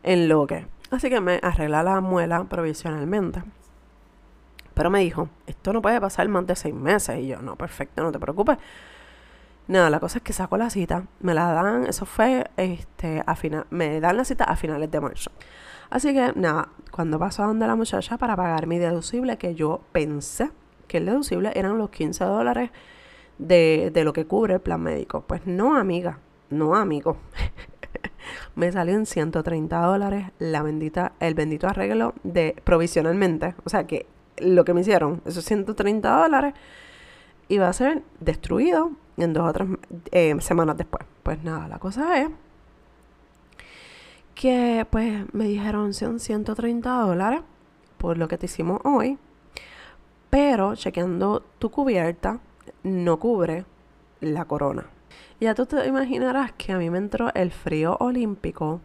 en 0.02 0.28
lo 0.30 0.46
que. 0.46 0.66
Así 0.90 1.10
que 1.10 1.20
me 1.20 1.40
arregla 1.42 1.82
la 1.82 2.00
muela 2.00 2.44
provisionalmente. 2.44 3.42
Pero 4.72 4.88
me 4.88 5.00
dijo, 5.00 5.28
esto 5.46 5.74
no 5.74 5.82
puede 5.82 6.00
pasar 6.00 6.26
más 6.28 6.46
de 6.46 6.56
seis 6.56 6.74
meses. 6.74 7.18
Y 7.18 7.26
yo, 7.26 7.42
no, 7.42 7.56
perfecto, 7.56 8.02
no 8.02 8.12
te 8.12 8.18
preocupes. 8.18 8.56
Nada, 9.66 9.90
la 9.90 10.00
cosa 10.00 10.18
es 10.18 10.24
que 10.24 10.32
saco 10.32 10.56
la 10.56 10.70
cita, 10.70 11.04
me 11.20 11.34
la 11.34 11.52
dan, 11.52 11.84
eso 11.84 12.06
fue, 12.06 12.46
este, 12.56 13.22
a 13.26 13.36
me 13.68 14.00
dan 14.00 14.16
la 14.16 14.24
cita 14.24 14.44
a 14.44 14.56
finales 14.56 14.90
de 14.90 14.98
marzo. 15.02 15.30
Así 15.90 16.14
que, 16.14 16.32
nada, 16.34 16.70
cuando 16.90 17.18
paso 17.18 17.42
a 17.42 17.46
donde 17.48 17.66
la 17.66 17.76
muchacha 17.76 18.16
para 18.16 18.34
pagar 18.36 18.66
mi 18.66 18.78
deducible, 18.78 19.36
que 19.36 19.54
yo 19.54 19.82
pensé 19.92 20.50
que 20.86 20.96
el 20.96 21.04
deducible 21.04 21.52
eran 21.54 21.76
los 21.76 21.90
15 21.90 22.24
dólares 22.24 22.70
de, 23.36 23.90
de 23.92 24.04
lo 24.04 24.14
que 24.14 24.24
cubre 24.24 24.54
el 24.54 24.60
plan 24.60 24.80
médico. 24.80 25.24
Pues 25.26 25.46
no, 25.46 25.76
amiga, 25.76 26.20
no, 26.50 26.74
amigo. 26.74 27.16
me 28.54 28.72
salió 28.72 28.94
en 28.94 29.06
130 29.06 29.80
dólares 29.80 30.26
la 30.38 30.62
bendita, 30.62 31.12
el 31.20 31.34
bendito 31.34 31.68
arreglo 31.68 32.14
de 32.24 32.56
provisionalmente. 32.64 33.54
O 33.64 33.68
sea 33.68 33.86
que 33.86 34.06
lo 34.38 34.64
que 34.64 34.74
me 34.74 34.80
hicieron, 34.80 35.22
esos 35.26 35.44
130 35.44 36.10
dólares, 36.10 36.54
iba 37.48 37.68
a 37.68 37.72
ser 37.72 38.02
destruido 38.20 38.92
en 39.16 39.32
dos 39.32 39.48
o 39.48 39.52
tres 39.52 39.68
eh, 40.12 40.34
semanas 40.40 40.76
después. 40.76 41.04
Pues 41.22 41.42
nada, 41.42 41.68
la 41.68 41.78
cosa 41.78 42.20
es 42.20 42.28
que 44.34 44.86
pues 44.90 45.24
me 45.34 45.44
dijeron 45.44 45.94
son 45.94 46.20
130 46.20 46.90
dólares 46.90 47.40
por 47.96 48.16
lo 48.18 48.28
que 48.28 48.38
te 48.38 48.46
hicimos 48.46 48.80
hoy, 48.84 49.18
pero 50.30 50.76
chequeando 50.76 51.42
tu 51.58 51.70
cubierta 51.70 52.38
no 52.84 53.18
cubre 53.18 53.64
la 54.20 54.44
corona. 54.44 54.86
Ya 55.40 55.54
tú 55.54 55.66
te 55.66 55.86
imaginarás 55.86 56.52
que 56.52 56.72
a 56.72 56.78
mí 56.78 56.90
me 56.90 56.98
entró 56.98 57.32
el 57.34 57.52
frío 57.52 57.96
olímpico 58.00 58.80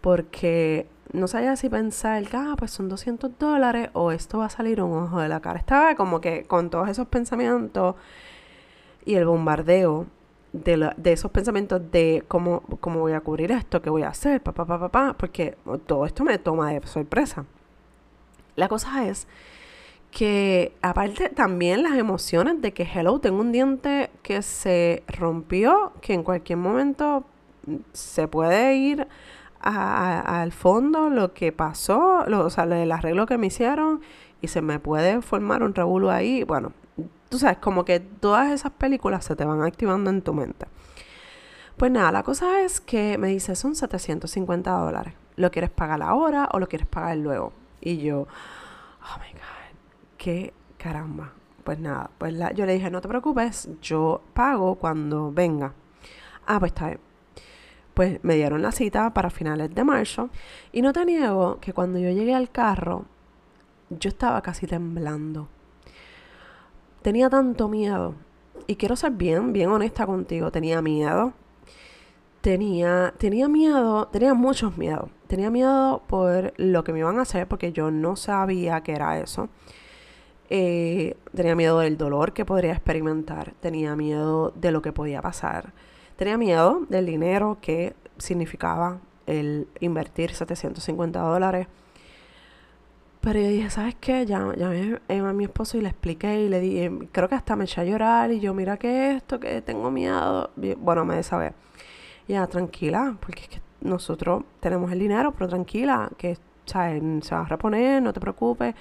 porque 0.00 0.86
no 1.12 1.28
sabía 1.28 1.56
si 1.56 1.68
pensar, 1.68 2.24
ah, 2.32 2.54
pues 2.56 2.70
son 2.70 2.88
200 2.88 3.38
dólares 3.38 3.90
o 3.92 4.12
esto 4.12 4.38
va 4.38 4.46
a 4.46 4.50
salir 4.50 4.82
un 4.82 4.96
ojo 4.96 5.20
de 5.20 5.28
la 5.28 5.40
cara. 5.40 5.58
Estaba 5.58 5.94
como 5.94 6.20
que 6.20 6.44
con 6.44 6.70
todos 6.70 6.88
esos 6.88 7.06
pensamientos 7.08 7.96
y 9.04 9.14
el 9.14 9.26
bombardeo 9.26 10.06
de, 10.52 10.90
de 10.96 11.12
esos 11.12 11.30
pensamientos 11.30 11.90
de 11.90 12.24
cómo, 12.28 12.62
cómo 12.80 13.00
voy 13.00 13.12
a 13.12 13.20
cubrir 13.20 13.52
esto, 13.52 13.82
qué 13.82 13.90
voy 13.90 14.02
a 14.02 14.08
hacer, 14.08 14.42
papá, 14.42 14.64
papá, 14.64 14.90
papá, 14.90 15.16
porque 15.18 15.56
todo 15.86 16.06
esto 16.06 16.24
me 16.24 16.38
toma 16.38 16.72
de 16.72 16.86
sorpresa. 16.86 17.44
La 18.56 18.68
cosa 18.68 19.06
es 19.06 19.26
que 20.10 20.74
aparte 20.82 21.28
también 21.28 21.82
las 21.82 21.96
emociones 21.96 22.60
de 22.60 22.72
que, 22.72 22.82
hello, 22.82 23.18
tengo 23.20 23.40
un 23.40 23.52
diente 23.52 24.10
que 24.22 24.42
se 24.42 25.02
rompió, 25.06 25.92
que 26.00 26.14
en 26.14 26.22
cualquier 26.22 26.58
momento 26.58 27.24
se 27.92 28.28
puede 28.28 28.74
ir 28.74 29.06
al 29.60 30.52
fondo 30.52 31.10
lo 31.10 31.34
que 31.34 31.52
pasó, 31.52 32.24
lo, 32.26 32.46
o 32.46 32.50
sea, 32.50 32.64
el 32.64 32.92
arreglo 32.92 33.26
que 33.26 33.38
me 33.38 33.48
hicieron 33.48 34.00
y 34.40 34.48
se 34.48 34.62
me 34.62 34.78
puede 34.78 35.20
formar 35.20 35.62
un 35.62 35.74
revuelo 35.74 36.10
ahí. 36.10 36.44
Bueno, 36.44 36.72
tú 37.28 37.38
sabes, 37.38 37.58
como 37.58 37.84
que 37.84 38.00
todas 38.00 38.52
esas 38.52 38.72
películas 38.72 39.24
se 39.24 39.36
te 39.36 39.44
van 39.44 39.62
activando 39.62 40.10
en 40.10 40.22
tu 40.22 40.32
mente. 40.32 40.66
Pues 41.76 41.92
nada, 41.92 42.10
la 42.10 42.22
cosa 42.22 42.62
es 42.62 42.80
que 42.80 43.18
me 43.18 43.28
dice, 43.28 43.54
son 43.54 43.74
750 43.74 44.70
dólares. 44.70 45.14
¿Lo 45.36 45.50
quieres 45.50 45.70
pagar 45.70 46.02
ahora 46.02 46.48
o 46.52 46.58
lo 46.58 46.68
quieres 46.68 46.88
pagar 46.88 47.16
luego? 47.18 47.52
Y 47.80 47.98
yo, 47.98 48.22
oh 48.22 49.18
my 49.20 49.32
God, 49.32 49.57
qué 50.18 50.52
caramba. 50.76 51.32
Pues 51.64 51.78
nada, 51.78 52.10
pues 52.18 52.34
yo 52.54 52.66
le 52.66 52.74
dije, 52.74 52.90
no 52.90 53.00
te 53.00 53.08
preocupes, 53.08 53.68
yo 53.80 54.22
pago 54.34 54.74
cuando 54.76 55.32
venga. 55.32 55.72
Ah, 56.46 56.58
pues 56.60 56.72
está 56.72 56.88
bien. 56.88 57.00
Pues 57.94 58.22
me 58.22 58.36
dieron 58.36 58.62
la 58.62 58.72
cita 58.72 59.12
para 59.14 59.30
finales 59.30 59.74
de 59.74 59.84
marzo. 59.84 60.30
Y 60.72 60.82
no 60.82 60.92
te 60.92 61.04
niego 61.04 61.58
que 61.60 61.72
cuando 61.72 61.98
yo 61.98 62.10
llegué 62.10 62.34
al 62.34 62.50
carro, 62.50 63.06
yo 63.90 64.08
estaba 64.08 64.42
casi 64.42 64.66
temblando 64.66 65.48
tenía 67.02 67.30
tanto 67.30 67.68
miedo. 67.68 68.14
Y 68.66 68.76
quiero 68.76 68.94
ser 68.96 69.12
bien, 69.12 69.52
bien 69.52 69.70
honesta 69.70 70.06
contigo. 70.06 70.50
Tenía 70.50 70.82
miedo. 70.82 71.32
Tenía, 72.42 73.14
tenía 73.18 73.48
miedo, 73.48 74.08
tenía 74.08 74.34
muchos 74.34 74.76
miedos. 74.76 75.08
Tenía 75.26 75.50
miedo 75.50 76.02
por 76.06 76.52
lo 76.58 76.84
que 76.84 76.92
me 76.92 77.00
iban 77.00 77.18
a 77.18 77.22
hacer 77.22 77.48
porque 77.48 77.72
yo 77.72 77.90
no 77.90 78.16
sabía 78.16 78.82
que 78.82 78.92
era 78.92 79.18
eso. 79.18 79.48
Eh, 80.50 81.16
tenía 81.34 81.54
miedo 81.54 81.80
del 81.80 81.98
dolor 81.98 82.32
que 82.32 82.44
podría 82.44 82.72
experimentar. 82.72 83.54
Tenía 83.60 83.96
miedo 83.96 84.52
de 84.56 84.72
lo 84.72 84.82
que 84.82 84.92
podía 84.92 85.22
pasar. 85.22 85.72
Tenía 86.16 86.38
miedo 86.38 86.86
del 86.88 87.06
dinero 87.06 87.58
que 87.60 87.94
significaba 88.16 89.00
el 89.26 89.68
invertir 89.80 90.34
750 90.34 91.20
dólares 91.20 91.68
pero 93.20 93.40
yo 93.40 93.48
dije, 93.48 93.70
¿sabes 93.70 93.96
qué? 94.00 94.24
Ya, 94.26 94.54
llamé 94.56 95.00
a 95.08 95.32
mi 95.32 95.44
esposo 95.44 95.76
y 95.76 95.80
le 95.80 95.88
expliqué 95.88 96.40
y 96.42 96.48
le 96.48 96.60
dije, 96.60 96.90
creo 97.12 97.28
que 97.28 97.34
hasta 97.34 97.56
me 97.56 97.64
eché 97.64 97.80
a 97.80 97.84
llorar 97.84 98.30
y 98.32 98.40
yo, 98.40 98.54
mira 98.54 98.76
que 98.76 99.16
esto, 99.16 99.40
que 99.40 99.60
tengo 99.60 99.90
miedo. 99.90 100.50
bueno, 100.78 101.04
me 101.04 101.22
saber. 101.22 101.54
Ya, 102.28 102.46
tranquila, 102.46 103.16
porque 103.20 103.42
es 103.42 103.48
que 103.48 103.60
nosotros 103.80 104.44
tenemos 104.60 104.92
el 104.92 105.00
dinero, 105.00 105.32
pero 105.32 105.48
tranquila, 105.48 106.10
que 106.16 106.36
se 106.64 107.34
va 107.34 107.40
a 107.42 107.44
reponer, 107.44 108.02
no 108.02 108.12
te 108.12 108.20
preocupes. 108.20 108.74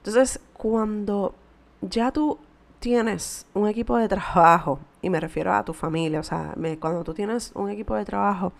Entonces, 0.00 0.40
cuando 0.54 1.34
ya 1.82 2.10
tú 2.10 2.38
tienes 2.78 3.46
un 3.52 3.68
equipo 3.68 3.96
de 3.98 4.08
trabajo, 4.08 4.80
y 5.02 5.10
me 5.10 5.20
refiero 5.20 5.52
a 5.52 5.64
tu 5.64 5.74
familia, 5.74 6.20
o 6.20 6.22
sea, 6.22 6.54
cuando 6.80 7.04
tú 7.04 7.12
tienes 7.12 7.52
un 7.54 7.68
equipo 7.68 7.94
de 7.94 8.04
trabajo 8.04 8.52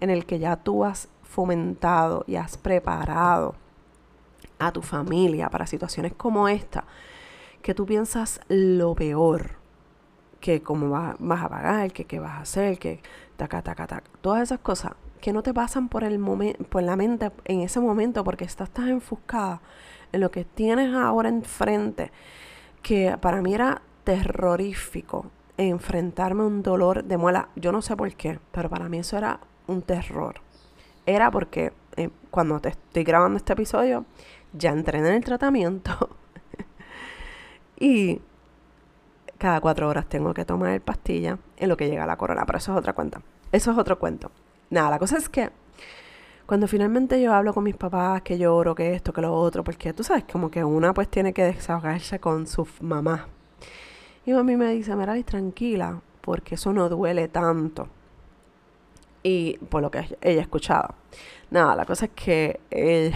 en 0.00 0.10
el 0.10 0.26
que 0.26 0.38
ya 0.38 0.56
tú 0.56 0.84
has 0.84 1.08
fomentado 1.22 2.24
y 2.26 2.36
has 2.36 2.56
preparado 2.56 3.54
a 4.58 4.72
tu 4.72 4.82
familia 4.82 5.48
para 5.48 5.66
situaciones 5.66 6.12
como 6.14 6.48
esta, 6.48 6.84
que 7.62 7.74
tú 7.74 7.86
piensas 7.86 8.40
lo 8.48 8.94
peor, 8.94 9.52
que 10.40 10.62
cómo 10.62 10.90
vas 10.90 11.42
a 11.42 11.48
pagar, 11.48 11.92
que 11.92 12.04
qué 12.04 12.18
vas 12.18 12.32
a 12.32 12.40
hacer, 12.40 12.78
que 12.78 13.00
taca, 13.36 13.62
taca, 13.62 13.86
taca, 13.86 14.10
todas 14.20 14.42
esas 14.42 14.58
cosas 14.58 14.92
que 15.20 15.32
no 15.32 15.42
te 15.42 15.54
pasan 15.54 15.88
por, 15.88 16.04
el 16.04 16.20
por 16.68 16.82
la 16.82 16.96
mente 16.96 17.30
en 17.46 17.60
ese 17.60 17.80
momento 17.80 18.22
porque 18.24 18.44
estás 18.44 18.68
tan 18.70 18.88
enfuscada 18.88 19.54
en 19.54 19.60
lo 20.20 20.30
que 20.30 20.44
tienes 20.44 20.94
ahora 20.94 21.28
enfrente, 21.28 22.10
que 22.82 23.16
para 23.20 23.42
mí 23.42 23.54
era 23.54 23.82
terrorífico 24.04 25.30
enfrentarme 25.56 26.42
a 26.42 26.46
un 26.46 26.62
dolor 26.62 27.04
de 27.04 27.16
muela. 27.16 27.48
Yo 27.56 27.72
no 27.72 27.82
sé 27.82 27.96
por 27.96 28.12
qué, 28.14 28.38
pero 28.52 28.68
para 28.68 28.88
mí 28.88 28.98
eso 28.98 29.16
era 29.16 29.40
un 29.66 29.82
terror. 29.82 30.36
Era 31.06 31.30
porque 31.30 31.72
eh, 31.96 32.10
cuando 32.30 32.60
te 32.60 32.70
estoy 32.70 33.04
grabando 33.04 33.36
este 33.36 33.52
episodio, 33.52 34.04
ya 34.52 34.70
entré 34.70 34.98
en 34.98 35.06
el 35.06 35.24
tratamiento 35.24 36.10
y 37.78 38.20
cada 39.38 39.60
cuatro 39.60 39.88
horas 39.88 40.06
tengo 40.08 40.32
que 40.32 40.44
tomar 40.44 40.80
pastilla 40.80 41.38
en 41.56 41.68
lo 41.68 41.76
que 41.76 41.88
llega 41.88 42.06
la 42.06 42.16
corona, 42.16 42.46
pero 42.46 42.58
eso 42.58 42.72
es 42.72 42.78
otra 42.78 42.92
cuenta. 42.92 43.20
Eso 43.52 43.70
es 43.70 43.78
otro 43.78 43.98
cuento. 43.98 44.30
Nada, 44.70 44.90
la 44.90 44.98
cosa 44.98 45.18
es 45.18 45.28
que 45.28 45.50
cuando 46.46 46.68
finalmente 46.68 47.20
yo 47.20 47.32
hablo 47.32 47.54
con 47.54 47.64
mis 47.64 47.76
papás, 47.76 48.22
que 48.22 48.36
lloro, 48.38 48.74
que 48.74 48.94
esto, 48.94 49.12
que 49.12 49.22
lo 49.22 49.32
otro, 49.34 49.64
porque 49.64 49.92
tú 49.92 50.04
sabes, 50.04 50.24
como 50.30 50.50
que 50.50 50.62
una 50.62 50.92
pues 50.92 51.08
tiene 51.08 51.32
que 51.32 51.44
desahogarse 51.44 52.18
con 52.20 52.46
su 52.46 52.68
mamá. 52.80 53.28
Y 54.26 54.32
mami 54.32 54.56
me 54.56 54.70
dice, 54.70 54.94
Mira, 54.96 55.20
tranquila, 55.22 56.00
porque 56.20 56.54
eso 56.56 56.72
no 56.72 56.88
duele 56.88 57.28
tanto. 57.28 57.88
Y 59.22 59.58
por 59.70 59.82
lo 59.82 59.90
que 59.90 60.16
ella 60.20 60.40
ha 60.40 60.42
escuchado. 60.42 60.94
Nada, 61.50 61.74
la 61.76 61.86
cosa 61.86 62.06
es 62.06 62.10
que 62.14 62.60
eh, 62.70 63.12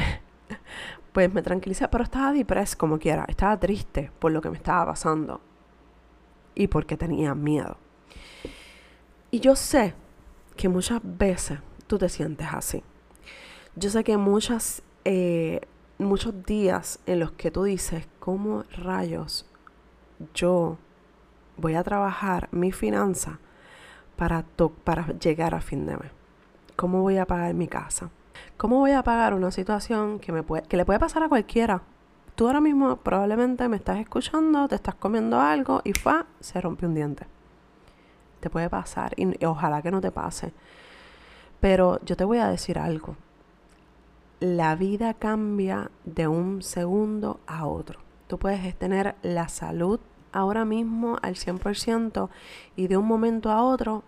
pues 1.12 1.32
me 1.32 1.42
tranquilicé, 1.42 1.88
pero 1.88 2.04
estaba 2.04 2.32
depresa 2.32 2.76
como 2.76 2.98
quiera, 2.98 3.24
estaba 3.28 3.58
triste 3.58 4.10
por 4.18 4.32
lo 4.32 4.40
que 4.40 4.50
me 4.50 4.56
estaba 4.56 4.86
pasando 4.86 5.40
y 6.54 6.66
porque 6.66 6.96
tenía 6.96 7.34
miedo. 7.34 7.76
Y 9.30 9.40
yo 9.40 9.54
sé 9.54 9.94
que 10.56 10.68
muchas 10.68 11.00
veces 11.02 11.58
tú 11.86 11.98
te 11.98 12.08
sientes 12.08 12.48
así. 12.50 12.82
Yo 13.78 13.90
sé 13.90 14.02
que 14.02 14.16
muchas, 14.16 14.82
eh, 15.04 15.60
muchos 15.98 16.44
días 16.44 16.98
en 17.06 17.20
los 17.20 17.30
que 17.30 17.52
tú 17.52 17.62
dices, 17.62 18.08
¿cómo 18.18 18.64
rayos 18.76 19.46
yo 20.34 20.78
voy 21.56 21.76
a 21.76 21.84
trabajar 21.84 22.48
mi 22.50 22.72
finanza 22.72 23.38
para, 24.16 24.44
para 24.82 25.06
llegar 25.18 25.54
a 25.54 25.60
fin 25.60 25.86
de 25.86 25.96
mes? 25.96 26.10
¿Cómo 26.74 27.02
voy 27.02 27.18
a 27.18 27.26
pagar 27.26 27.54
mi 27.54 27.68
casa? 27.68 28.10
¿Cómo 28.56 28.78
voy 28.78 28.90
a 28.90 29.04
pagar 29.04 29.32
una 29.32 29.52
situación 29.52 30.18
que, 30.18 30.32
me 30.32 30.42
puede, 30.42 30.62
que 30.62 30.76
le 30.76 30.84
puede 30.84 30.98
pasar 30.98 31.22
a 31.22 31.28
cualquiera? 31.28 31.82
Tú 32.34 32.48
ahora 32.48 32.60
mismo 32.60 32.96
probablemente 32.96 33.68
me 33.68 33.76
estás 33.76 33.98
escuchando, 33.98 34.66
te 34.66 34.74
estás 34.74 34.96
comiendo 34.96 35.40
algo 35.40 35.82
y 35.84 35.92
fa, 35.92 36.26
se 36.40 36.60
rompe 36.60 36.84
un 36.84 36.96
diente. 36.96 37.28
Te 38.40 38.50
puede 38.50 38.68
pasar 38.68 39.12
y 39.16 39.44
ojalá 39.44 39.82
que 39.82 39.92
no 39.92 40.00
te 40.00 40.10
pase. 40.10 40.52
Pero 41.60 42.00
yo 42.04 42.16
te 42.16 42.24
voy 42.24 42.38
a 42.38 42.48
decir 42.48 42.76
algo. 42.76 43.14
La 44.40 44.76
vida 44.76 45.14
cambia 45.14 45.90
de 46.04 46.28
un 46.28 46.62
segundo 46.62 47.40
a 47.48 47.66
otro. 47.66 47.98
Tú 48.28 48.38
puedes 48.38 48.76
tener 48.76 49.16
la 49.22 49.48
salud 49.48 49.98
ahora 50.32 50.64
mismo 50.64 51.18
al 51.22 51.34
100% 51.34 52.28
y 52.76 52.86
de 52.86 52.96
un 52.96 53.06
momento 53.06 53.50
a 53.50 53.64
otro 53.64 54.04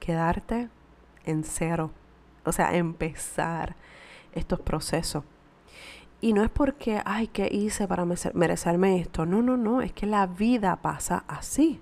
quedarte 0.00 0.68
en 1.24 1.44
cero. 1.44 1.92
O 2.44 2.52
sea, 2.52 2.76
empezar 2.76 3.74
estos 4.34 4.60
procesos. 4.60 5.24
Y 6.20 6.34
no 6.34 6.44
es 6.44 6.50
porque, 6.50 7.00
ay, 7.04 7.28
¿qué 7.28 7.48
hice 7.50 7.88
para 7.88 8.04
merecerme 8.34 9.00
esto? 9.00 9.24
No, 9.24 9.40
no, 9.40 9.56
no, 9.56 9.80
es 9.80 9.92
que 9.92 10.06
la 10.06 10.26
vida 10.26 10.76
pasa 10.76 11.24
así. 11.26 11.80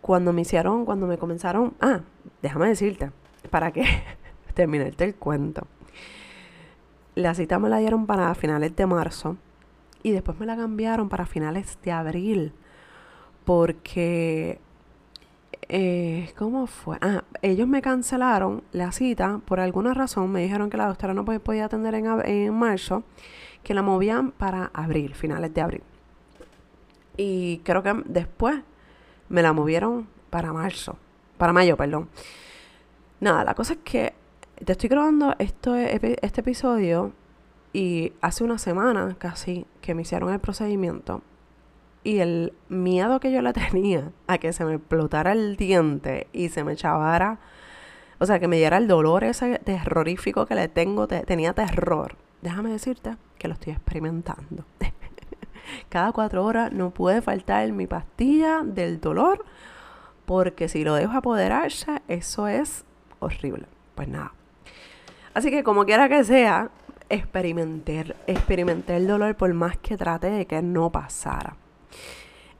Cuando 0.00 0.32
me 0.32 0.42
hicieron, 0.42 0.86
cuando 0.86 1.06
me 1.06 1.18
comenzaron, 1.18 1.74
ah, 1.80 2.00
déjame 2.40 2.68
decirte, 2.68 3.12
para 3.50 3.70
que 3.70 3.84
terminarte 4.58 5.04
el 5.04 5.14
cuento. 5.14 5.68
La 7.14 7.32
cita 7.32 7.60
me 7.60 7.68
la 7.68 7.78
dieron 7.78 8.06
para 8.06 8.34
finales 8.34 8.74
de 8.74 8.86
marzo 8.86 9.36
y 10.02 10.10
después 10.10 10.36
me 10.40 10.46
la 10.46 10.56
cambiaron 10.56 11.08
para 11.08 11.26
finales 11.26 11.78
de 11.84 11.92
abril 11.92 12.52
porque 13.44 14.58
eh, 15.68 16.32
¿cómo 16.36 16.66
fue? 16.66 16.98
Ah, 17.00 17.22
ellos 17.40 17.68
me 17.68 17.80
cancelaron 17.82 18.64
la 18.72 18.90
cita 18.90 19.40
por 19.44 19.60
alguna 19.60 19.94
razón. 19.94 20.32
Me 20.32 20.42
dijeron 20.42 20.70
que 20.70 20.76
la 20.76 20.88
doctora 20.88 21.14
no 21.14 21.24
podía 21.24 21.66
atender 21.66 21.94
en, 21.94 22.06
en 22.24 22.52
marzo, 22.52 23.04
que 23.62 23.74
la 23.74 23.82
movían 23.82 24.32
para 24.32 24.72
abril, 24.74 25.14
finales 25.14 25.54
de 25.54 25.60
abril. 25.60 25.82
Y 27.16 27.58
creo 27.58 27.84
que 27.84 27.94
después 28.06 28.60
me 29.28 29.40
la 29.40 29.52
movieron 29.52 30.08
para 30.30 30.52
marzo, 30.52 30.96
para 31.36 31.52
mayo, 31.52 31.76
perdón. 31.76 32.08
Nada, 33.20 33.44
la 33.44 33.54
cosa 33.54 33.74
es 33.74 33.78
que 33.84 34.17
te 34.64 34.72
estoy 34.72 34.88
grabando 34.88 35.34
esto, 35.38 35.74
este 35.74 36.40
episodio 36.40 37.12
y 37.72 38.12
hace 38.20 38.44
una 38.44 38.58
semana 38.58 39.16
casi 39.18 39.66
que 39.80 39.94
me 39.94 40.02
hicieron 40.02 40.32
el 40.32 40.40
procedimiento 40.40 41.22
y 42.04 42.18
el 42.18 42.52
miedo 42.68 43.20
que 43.20 43.30
yo 43.32 43.42
le 43.42 43.52
tenía 43.52 44.10
a 44.26 44.38
que 44.38 44.52
se 44.52 44.64
me 44.64 44.74
explotara 44.74 45.32
el 45.32 45.56
diente 45.56 46.28
y 46.32 46.48
se 46.48 46.64
me 46.64 46.72
echavara, 46.72 47.38
o 48.18 48.26
sea, 48.26 48.40
que 48.40 48.48
me 48.48 48.56
diera 48.56 48.78
el 48.78 48.88
dolor 48.88 49.24
ese 49.24 49.58
terrorífico 49.58 50.46
que 50.46 50.54
le 50.54 50.68
tengo, 50.68 51.06
tenía 51.06 51.52
terror. 51.52 52.16
Déjame 52.42 52.70
decirte 52.70 53.16
que 53.36 53.48
lo 53.48 53.54
estoy 53.54 53.72
experimentando. 53.72 54.64
Cada 55.88 56.12
cuatro 56.12 56.44
horas 56.44 56.72
no 56.72 56.90
puede 56.90 57.20
faltar 57.20 57.70
mi 57.72 57.86
pastilla 57.86 58.62
del 58.64 59.00
dolor 59.00 59.44
porque 60.24 60.68
si 60.68 60.84
lo 60.84 60.94
dejo 60.94 61.16
apoderarse, 61.16 62.02
eso 62.08 62.48
es 62.48 62.84
horrible. 63.20 63.66
Pues 63.94 64.08
nada. 64.08 64.32
Así 65.38 65.52
que 65.52 65.62
como 65.62 65.86
quiera 65.86 66.08
que 66.08 66.24
sea, 66.24 66.68
experimenté, 67.08 68.12
experimenté 68.26 68.96
el 68.96 69.06
dolor 69.06 69.36
por 69.36 69.54
más 69.54 69.76
que 69.76 69.96
trate 69.96 70.28
de 70.30 70.46
que 70.46 70.62
no 70.62 70.90
pasara. 70.90 71.54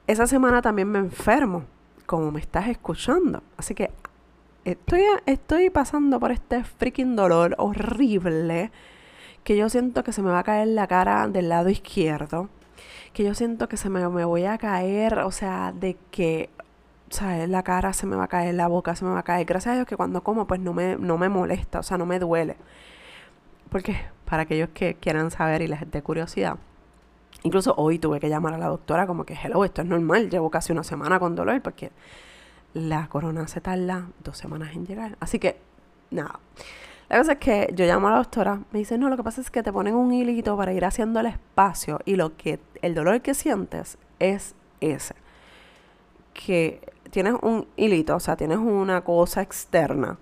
Esa 0.07 0.27
semana 0.27 0.61
también 0.61 0.87
me 0.87 0.99
enfermo, 0.99 1.65
como 2.05 2.31
me 2.31 2.39
estás 2.39 2.69
escuchando. 2.69 3.43
Así 3.57 3.75
que 3.75 3.91
estoy, 4.63 5.01
estoy 5.25 5.69
pasando 5.69 6.21
por 6.21 6.31
este 6.31 6.63
freaking 6.63 7.17
dolor 7.17 7.53
horrible 7.57 8.71
que 9.43 9.57
yo 9.57 9.67
siento 9.67 10.05
que 10.05 10.13
se 10.13 10.21
me 10.21 10.29
va 10.29 10.39
a 10.39 10.43
caer 10.43 10.69
la 10.69 10.87
cara 10.87 11.27
del 11.27 11.49
lado 11.49 11.67
izquierdo. 11.67 12.47
Que 13.11 13.25
yo 13.25 13.33
siento 13.33 13.67
que 13.67 13.75
se 13.75 13.89
me, 13.89 14.07
me 14.07 14.23
voy 14.23 14.45
a 14.45 14.57
caer, 14.57 15.19
o 15.19 15.31
sea, 15.31 15.73
de 15.73 15.97
que 16.11 16.49
¿sabes? 17.09 17.49
La 17.49 17.63
cara 17.63 17.93
se 17.93 18.05
me 18.05 18.15
va 18.15 18.25
a 18.25 18.27
caer, 18.27 18.55
la 18.55 18.67
boca 18.67 18.95
se 18.95 19.05
me 19.05 19.11
va 19.11 19.19
a 19.19 19.23
caer. 19.23 19.45
Gracias 19.45 19.73
a 19.73 19.75
Dios 19.75 19.87
que 19.87 19.95
cuando 19.97 20.23
como, 20.23 20.47
pues 20.47 20.59
no 20.59 20.73
me, 20.73 20.95
no 20.97 21.17
me 21.17 21.29
molesta, 21.29 21.79
o 21.79 21.83
sea, 21.83 21.97
no 21.97 22.05
me 22.05 22.19
duele. 22.19 22.57
Porque 23.69 23.97
para 24.25 24.43
aquellos 24.43 24.69
que 24.69 24.95
quieran 24.95 25.31
saber 25.31 25.61
y 25.61 25.67
les 25.67 25.89
dé 25.89 26.01
curiosidad, 26.01 26.57
incluso 27.43 27.73
hoy 27.77 27.99
tuve 27.99 28.19
que 28.19 28.29
llamar 28.29 28.53
a 28.53 28.57
la 28.57 28.67
doctora 28.67 29.07
como 29.07 29.25
que, 29.25 29.33
hello, 29.33 29.63
esto 29.65 29.81
es 29.81 29.87
normal, 29.87 30.29
llevo 30.29 30.49
casi 30.49 30.71
una 30.71 30.83
semana 30.83 31.19
con 31.19 31.35
dolor 31.35 31.61
porque 31.61 31.91
la 32.73 33.07
corona 33.07 33.47
se 33.47 33.61
tarda 33.61 34.07
dos 34.23 34.37
semanas 34.37 34.73
en 34.73 34.85
llegar. 34.85 35.17
Así 35.19 35.39
que, 35.39 35.59
nada. 36.11 36.39
La 37.09 37.17
cosa 37.17 37.33
es 37.33 37.37
que 37.39 37.73
yo 37.73 37.85
llamo 37.85 38.07
a 38.07 38.11
la 38.11 38.17
doctora, 38.17 38.61
me 38.71 38.79
dice, 38.79 38.97
no, 38.99 39.09
lo 39.09 39.17
que 39.17 39.23
pasa 39.23 39.41
es 39.41 39.49
que 39.49 39.63
te 39.63 39.73
ponen 39.73 39.95
un 39.95 40.13
hilito 40.13 40.55
para 40.55 40.73
ir 40.73 40.85
haciendo 40.85 41.19
el 41.19 41.25
espacio 41.25 41.99
y 42.05 42.15
lo 42.15 42.37
que, 42.37 42.59
el 42.83 42.93
dolor 42.93 43.21
que 43.21 43.33
sientes 43.33 43.97
es 44.19 44.53
ese. 44.79 45.15
Que 46.33 46.81
tienes 47.11 47.35
un 47.41 47.67
hilito, 47.75 48.15
o 48.15 48.19
sea, 48.19 48.35
tienes 48.35 48.57
una 48.57 49.01
cosa 49.01 49.41
externa 49.41 50.17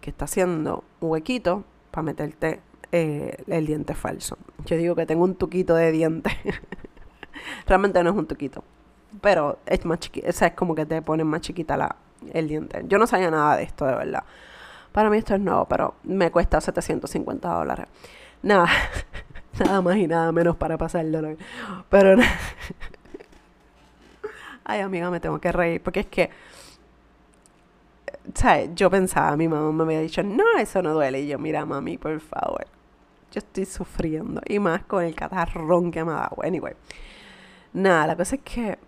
que 0.00 0.10
está 0.10 0.24
haciendo 0.26 0.84
un 1.00 1.10
huequito 1.10 1.64
para 1.90 2.02
meterte 2.02 2.60
eh, 2.92 3.44
el 3.46 3.66
diente 3.66 3.94
falso. 3.94 4.38
Yo 4.64 4.76
digo 4.76 4.94
que 4.94 5.06
tengo 5.06 5.24
un 5.24 5.34
tuquito 5.34 5.74
de 5.74 5.92
diente. 5.92 6.30
Realmente 7.66 8.02
no 8.02 8.10
es 8.10 8.16
un 8.16 8.26
tuquito. 8.26 8.64
Pero 9.20 9.58
es 9.66 9.84
más 9.84 9.98
chiquito. 10.00 10.28
O 10.28 10.32
sea, 10.32 10.48
es 10.48 10.54
como 10.54 10.74
que 10.74 10.86
te 10.86 11.02
ponen 11.02 11.26
más 11.26 11.40
chiquita 11.40 11.76
la, 11.76 11.96
el 12.32 12.48
diente. 12.48 12.84
Yo 12.86 12.98
no 12.98 13.06
sabía 13.06 13.30
nada 13.30 13.56
de 13.56 13.64
esto, 13.64 13.86
de 13.86 13.94
verdad. 13.94 14.24
Para 14.92 15.10
mí 15.10 15.18
esto 15.18 15.34
es 15.34 15.40
nuevo, 15.40 15.66
pero 15.66 15.94
me 16.04 16.30
cuesta 16.30 16.60
750 16.60 17.48
dólares. 17.48 17.86
Nada, 18.42 18.68
nada 19.58 19.80
más 19.80 19.96
y 19.96 20.06
nada 20.06 20.32
menos 20.32 20.56
para 20.56 20.78
pasar 20.78 21.04
el 21.04 21.12
dolor. 21.12 21.36
Pero 21.88 22.16
Ay, 24.68 24.80
amiga, 24.80 25.10
me 25.10 25.18
tengo 25.18 25.40
que 25.40 25.50
reír 25.50 25.82
porque 25.82 26.00
es 26.00 26.06
que 26.06 26.30
¿sabes? 28.34 28.70
Yo 28.74 28.90
pensaba, 28.90 29.36
mi 29.36 29.48
mamá 29.48 29.72
me 29.72 29.82
había 29.82 30.00
dicho, 30.00 30.22
no, 30.22 30.44
eso 30.58 30.82
no 30.82 30.94
duele. 30.94 31.22
Y 31.22 31.28
yo, 31.28 31.38
mira, 31.38 31.64
mami, 31.66 31.98
por 31.98 32.20
favor 32.20 32.66
yo 33.32 33.38
estoy 33.38 33.64
sufriendo. 33.64 34.40
Y 34.46 34.58
más 34.58 34.84
con 34.84 35.04
el 35.04 35.14
catarrón 35.14 35.90
que 35.90 36.04
me 36.04 36.12
ha 36.12 36.16
dado. 36.16 36.36
Anyway. 36.42 36.74
Nada, 37.72 38.06
la 38.06 38.16
cosa 38.16 38.36
es 38.36 38.42
que 38.42 38.78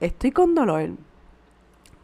estoy 0.00 0.30
con 0.32 0.54
dolor. 0.54 0.90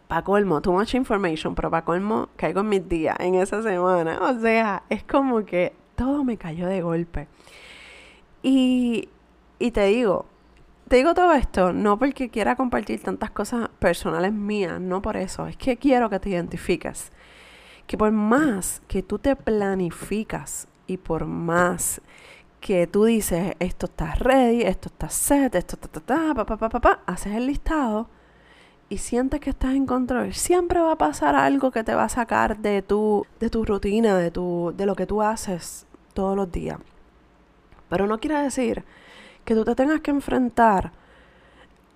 Pa' 0.08 0.22
colmo, 0.22 0.60
too 0.60 0.72
much 0.72 0.94
information, 0.94 1.54
pero 1.54 1.70
pa' 1.70 1.82
colmo 1.82 2.28
caigo 2.36 2.60
en 2.60 2.68
mis 2.68 2.88
días, 2.88 3.16
en 3.20 3.36
esa 3.36 3.62
semana. 3.62 4.18
O 4.20 4.38
sea, 4.38 4.82
es 4.90 5.02
como 5.04 5.44
que 5.44 5.72
todo 5.96 6.24
me 6.24 6.36
cayó 6.36 6.68
de 6.68 6.82
golpe. 6.82 7.26
Y, 8.42 9.08
y 9.58 9.70
te 9.70 9.86
digo, 9.86 10.26
te 10.88 10.96
digo 10.96 11.14
todo 11.14 11.32
esto 11.32 11.72
no 11.72 11.98
porque 11.98 12.28
quiera 12.28 12.56
compartir 12.56 13.02
tantas 13.02 13.30
cosas 13.30 13.68
personales 13.78 14.32
mías, 14.32 14.80
no 14.80 15.00
por 15.02 15.16
eso. 15.16 15.46
Es 15.46 15.56
que 15.56 15.76
quiero 15.76 16.10
que 16.10 16.20
te 16.20 16.30
identifiques. 16.30 17.10
Que 17.86 17.96
por 17.98 18.12
más 18.12 18.82
que 18.86 19.02
tú 19.02 19.18
te 19.18 19.36
planificas 19.36 20.68
y 20.86 20.96
por 20.96 21.26
más 21.26 22.00
que 22.60 22.86
tú 22.86 23.04
dices, 23.04 23.54
esto 23.58 23.86
está 23.86 24.14
ready, 24.14 24.62
esto 24.62 24.88
está 24.88 25.10
set, 25.10 25.54
esto 25.54 25.76
está, 25.80 26.00
ta, 26.00 26.34
pa, 26.34 26.46
pa, 26.46 26.56
pa, 26.56 26.80
pa, 26.80 27.00
haces 27.06 27.34
el 27.34 27.46
listado 27.46 28.08
y 28.88 28.98
sientes 28.98 29.40
que 29.40 29.50
estás 29.50 29.74
en 29.74 29.84
control, 29.86 30.32
siempre 30.32 30.80
va 30.80 30.92
a 30.92 30.98
pasar 30.98 31.34
algo 31.34 31.70
que 31.70 31.84
te 31.84 31.94
va 31.94 32.04
a 32.04 32.08
sacar 32.08 32.58
de 32.58 32.80
tu, 32.80 33.26
de 33.40 33.50
tu 33.50 33.64
rutina, 33.64 34.16
de, 34.16 34.30
tu, 34.30 34.72
de 34.76 34.86
lo 34.86 34.94
que 34.94 35.06
tú 35.06 35.20
haces 35.20 35.86
todos 36.14 36.36
los 36.36 36.50
días. 36.50 36.78
Pero 37.90 38.06
no 38.06 38.18
quiere 38.18 38.42
decir 38.42 38.84
que 39.44 39.54
tú 39.54 39.64
te 39.64 39.74
tengas 39.74 40.00
que 40.00 40.10
enfrentar 40.10 40.92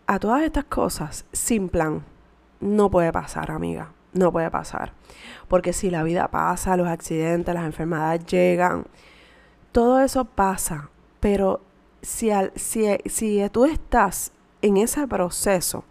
a 0.07 0.19
todas 0.19 0.43
estas 0.43 0.65
cosas 0.65 1.25
sin 1.33 1.69
plan. 1.69 2.05
No 2.61 2.91
puede 2.91 3.13
pasar, 3.13 3.51
amiga. 3.51 3.93
No 4.13 4.33
puede 4.33 4.51
pasar. 4.51 4.93
Porque 5.49 5.73
si 5.73 5.91
la 5.91 6.03
vida 6.03 6.29
pasa, 6.29 6.77
los 6.77 6.89
accidentes, 6.89 7.55
las 7.55 7.65
enfermedades 7.65 8.25
llegan, 8.27 8.87
todo 9.73 10.01
eso 10.01 10.25
pasa. 10.25 10.91
Pero 11.21 11.61
si, 12.03 12.31
si, 12.55 12.87
si 13.07 13.49
tú 13.51 13.65
estás 13.65 14.33
en 14.63 14.77
ese 14.77 15.07
proceso 15.07 15.85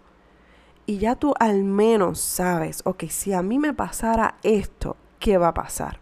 y 0.85 0.97
ya 0.97 1.15
tú 1.15 1.33
al 1.39 1.63
menos 1.63 2.19
sabes, 2.19 2.81
ok, 2.85 3.05
si 3.09 3.33
a 3.33 3.41
mí 3.41 3.59
me 3.59 3.73
pasara 3.73 4.35
esto, 4.43 4.97
¿qué 5.19 5.37
va 5.37 5.49
a 5.49 5.53
pasar? 5.53 5.99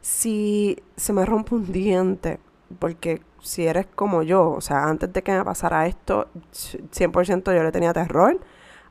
Si 0.00 0.78
se 0.96 1.12
me 1.12 1.26
rompe 1.26 1.54
un 1.54 1.70
diente, 1.70 2.40
porque 2.78 3.22
si 3.42 3.66
eres 3.66 3.86
como 3.94 4.22
yo, 4.22 4.50
o 4.50 4.60
sea, 4.60 4.84
antes 4.84 5.12
de 5.12 5.22
que 5.22 5.32
me 5.32 5.44
pasara 5.44 5.86
esto, 5.86 6.28
100% 6.52 7.54
yo 7.54 7.62
le 7.62 7.72
tenía 7.72 7.92
terror 7.92 8.40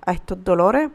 a 0.05 0.11
estos 0.11 0.43
dolores. 0.43 0.89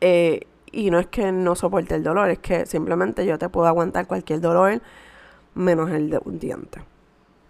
Eh, 0.00 0.46
y 0.72 0.90
no 0.90 1.00
es 1.00 1.08
que 1.08 1.32
no 1.32 1.56
soporte 1.56 1.96
el 1.96 2.04
dolor, 2.04 2.30
es 2.30 2.38
que 2.38 2.64
simplemente 2.64 3.26
yo 3.26 3.38
te 3.38 3.48
puedo 3.48 3.66
aguantar 3.66 4.06
cualquier 4.06 4.40
dolor 4.40 4.80
menos 5.54 5.90
el 5.90 6.10
de 6.10 6.20
un 6.24 6.38
diente. 6.38 6.82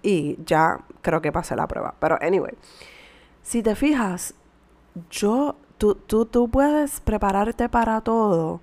Y 0.03 0.38
ya 0.47 0.81
creo 1.03 1.21
que 1.21 1.31
pasé 1.31 1.55
la 1.55 1.69
prueba. 1.69 1.95
Pero 2.01 2.19
anyway, 2.23 2.55
si 3.43 3.62
te 3.62 3.75
fijas, 3.75 4.35
yo, 5.11 5.57
tú, 5.77 5.95
tú, 5.95 6.25
tú 6.25 6.49
puedes 6.49 7.01
prepararte 7.01 7.69
para 7.69 8.01
todo 8.01 8.61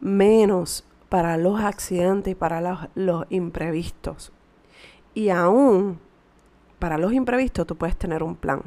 menos 0.00 0.84
para 1.10 1.36
los 1.36 1.60
accidentes 1.60 2.32
y 2.32 2.34
para 2.34 2.62
los, 2.62 2.78
los 2.94 3.26
imprevistos. 3.28 4.32
Y 5.18 5.30
aún 5.30 5.98
para 6.78 6.96
los 6.96 7.12
imprevistos 7.12 7.66
tú 7.66 7.74
puedes 7.74 7.96
tener 7.96 8.22
un 8.22 8.36
plan. 8.36 8.62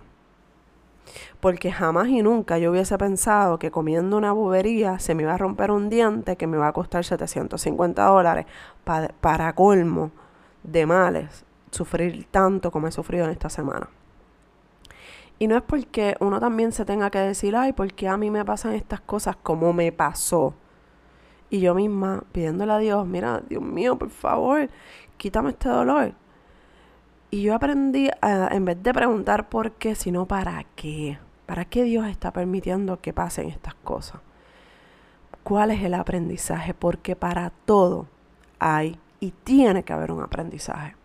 Porque 1.39 1.71
jamás 1.71 2.09
y 2.09 2.21
nunca 2.21 2.57
yo 2.57 2.71
hubiese 2.71 2.97
pensado 2.97 3.57
que 3.57 3.71
comiendo 3.71 4.17
una 4.17 4.33
bobería 4.33 4.99
se 4.99 5.15
me 5.15 5.23
iba 5.23 5.33
a 5.33 5.37
romper 5.37 5.71
un 5.71 5.87
diente 5.87 6.35
que 6.35 6.47
me 6.47 6.57
va 6.57 6.67
a 6.67 6.73
costar 6.73 7.05
750 7.05 8.03
dólares 8.03 8.47
para 8.83 9.55
colmo 9.55 10.11
de 10.61 10.85
males 10.85 11.45
sufrir 11.71 12.27
tanto 12.29 12.69
como 12.69 12.87
he 12.87 12.91
sufrido 12.91 13.23
en 13.23 13.31
esta 13.31 13.47
semana. 13.47 13.87
Y 15.39 15.47
no 15.47 15.55
es 15.55 15.63
porque 15.63 16.17
uno 16.19 16.41
también 16.41 16.73
se 16.73 16.83
tenga 16.83 17.09
que 17.11 17.19
decir, 17.19 17.55
ay, 17.55 17.71
porque 17.71 18.09
a 18.09 18.17
mí 18.17 18.29
me 18.29 18.43
pasan 18.43 18.73
estas 18.73 18.99
cosas 18.99 19.37
como 19.41 19.71
me 19.71 19.93
pasó. 19.93 20.53
Y 21.49 21.61
yo 21.61 21.75
misma 21.75 22.25
pidiéndole 22.33 22.73
a 22.73 22.77
Dios, 22.77 23.07
mira, 23.07 23.41
Dios 23.47 23.63
mío, 23.63 23.97
por 23.97 24.09
favor, 24.09 24.69
quítame 25.15 25.51
este 25.51 25.69
dolor. 25.69 26.13
Y 27.34 27.44
yo 27.44 27.56
aprendí, 27.56 28.10
a, 28.22 28.50
en 28.52 28.65
vez 28.65 28.84
de 28.84 28.94
preguntar 28.94 29.48
por 29.48 29.72
qué, 29.72 29.96
sino 29.96 30.26
para 30.26 30.65
qué. 30.76 31.17
¿Para 31.46 31.63
qué 31.63 31.84
Dios 31.84 32.08
está 32.08 32.32
permitiendo 32.32 33.00
que 33.00 33.13
pasen 33.13 33.48
estas 33.48 33.74
cosas? 33.74 34.20
¿Cuál 35.44 35.72
es 35.72 35.82
el 35.82 35.94
aprendizaje? 35.94 36.74
Porque 36.74 37.15
para 37.15 37.52
todo 37.65 38.08
hay 38.60 39.00
y 39.22 39.32
tiene 39.32 39.84
que 39.84 39.94
haber 39.94 40.12
un 40.12 40.22
aprendizaje. 40.22 40.96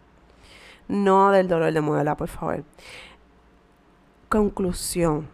No 0.89 1.31
del 1.31 1.47
dolor 1.47 1.73
de 1.73 1.81
muela, 1.81 2.17
por 2.17 2.29
favor. 2.29 2.65
Conclusión. 4.29 5.29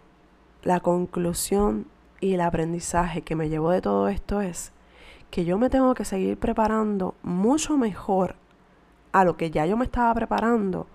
La 0.62 0.80
conclusión 0.80 1.86
y 2.20 2.34
el 2.34 2.42
aprendizaje 2.42 3.22
que 3.22 3.34
me 3.34 3.48
llevó 3.48 3.70
de 3.70 3.80
todo 3.80 4.08
esto 4.08 4.42
es 4.42 4.72
que 5.30 5.46
yo 5.46 5.56
me 5.56 5.70
tengo 5.70 5.94
que 5.94 6.04
seguir 6.04 6.38
preparando 6.38 7.14
mucho 7.22 7.78
mejor 7.78 8.36
a 9.12 9.24
lo 9.24 9.36
que 9.36 9.50
ya 9.50 9.66
yo 9.66 9.76
me 9.76 9.84
estaba 9.84 10.12
preparando, 10.14 10.86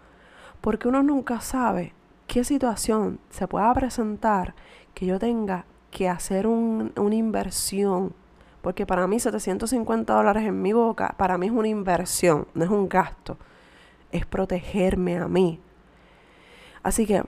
porque 0.61 0.87
uno 0.87 1.03
nunca 1.03 1.39
sabe 1.39 1.93
qué 2.27 2.43
situación 2.43 3.19
se 3.29 3.47
pueda 3.47 3.73
presentar 3.73 4.53
que 4.93 5.05
yo 5.05 5.19
tenga 5.19 5.65
que 5.91 6.09
hacer 6.09 6.47
una 6.47 7.15
inversión. 7.15 8.13
Porque 8.61 8.85
para 8.85 9.07
mí 9.07 9.19
750 9.19 10.13
dólares 10.13 10.43
en 10.43 10.61
mi 10.61 10.73
boca, 10.73 11.15
para 11.17 11.37
mí 11.37 11.45
es 11.45 11.51
una 11.51 11.67
inversión, 11.67 12.47
no 12.53 12.65
es 12.65 12.69
un 12.69 12.89
gasto. 12.89 13.37
Es 14.11 14.25
protegerme 14.25 15.17
a 15.17 15.27
mí. 15.27 15.59
Así 16.83 17.05
que 17.05 17.23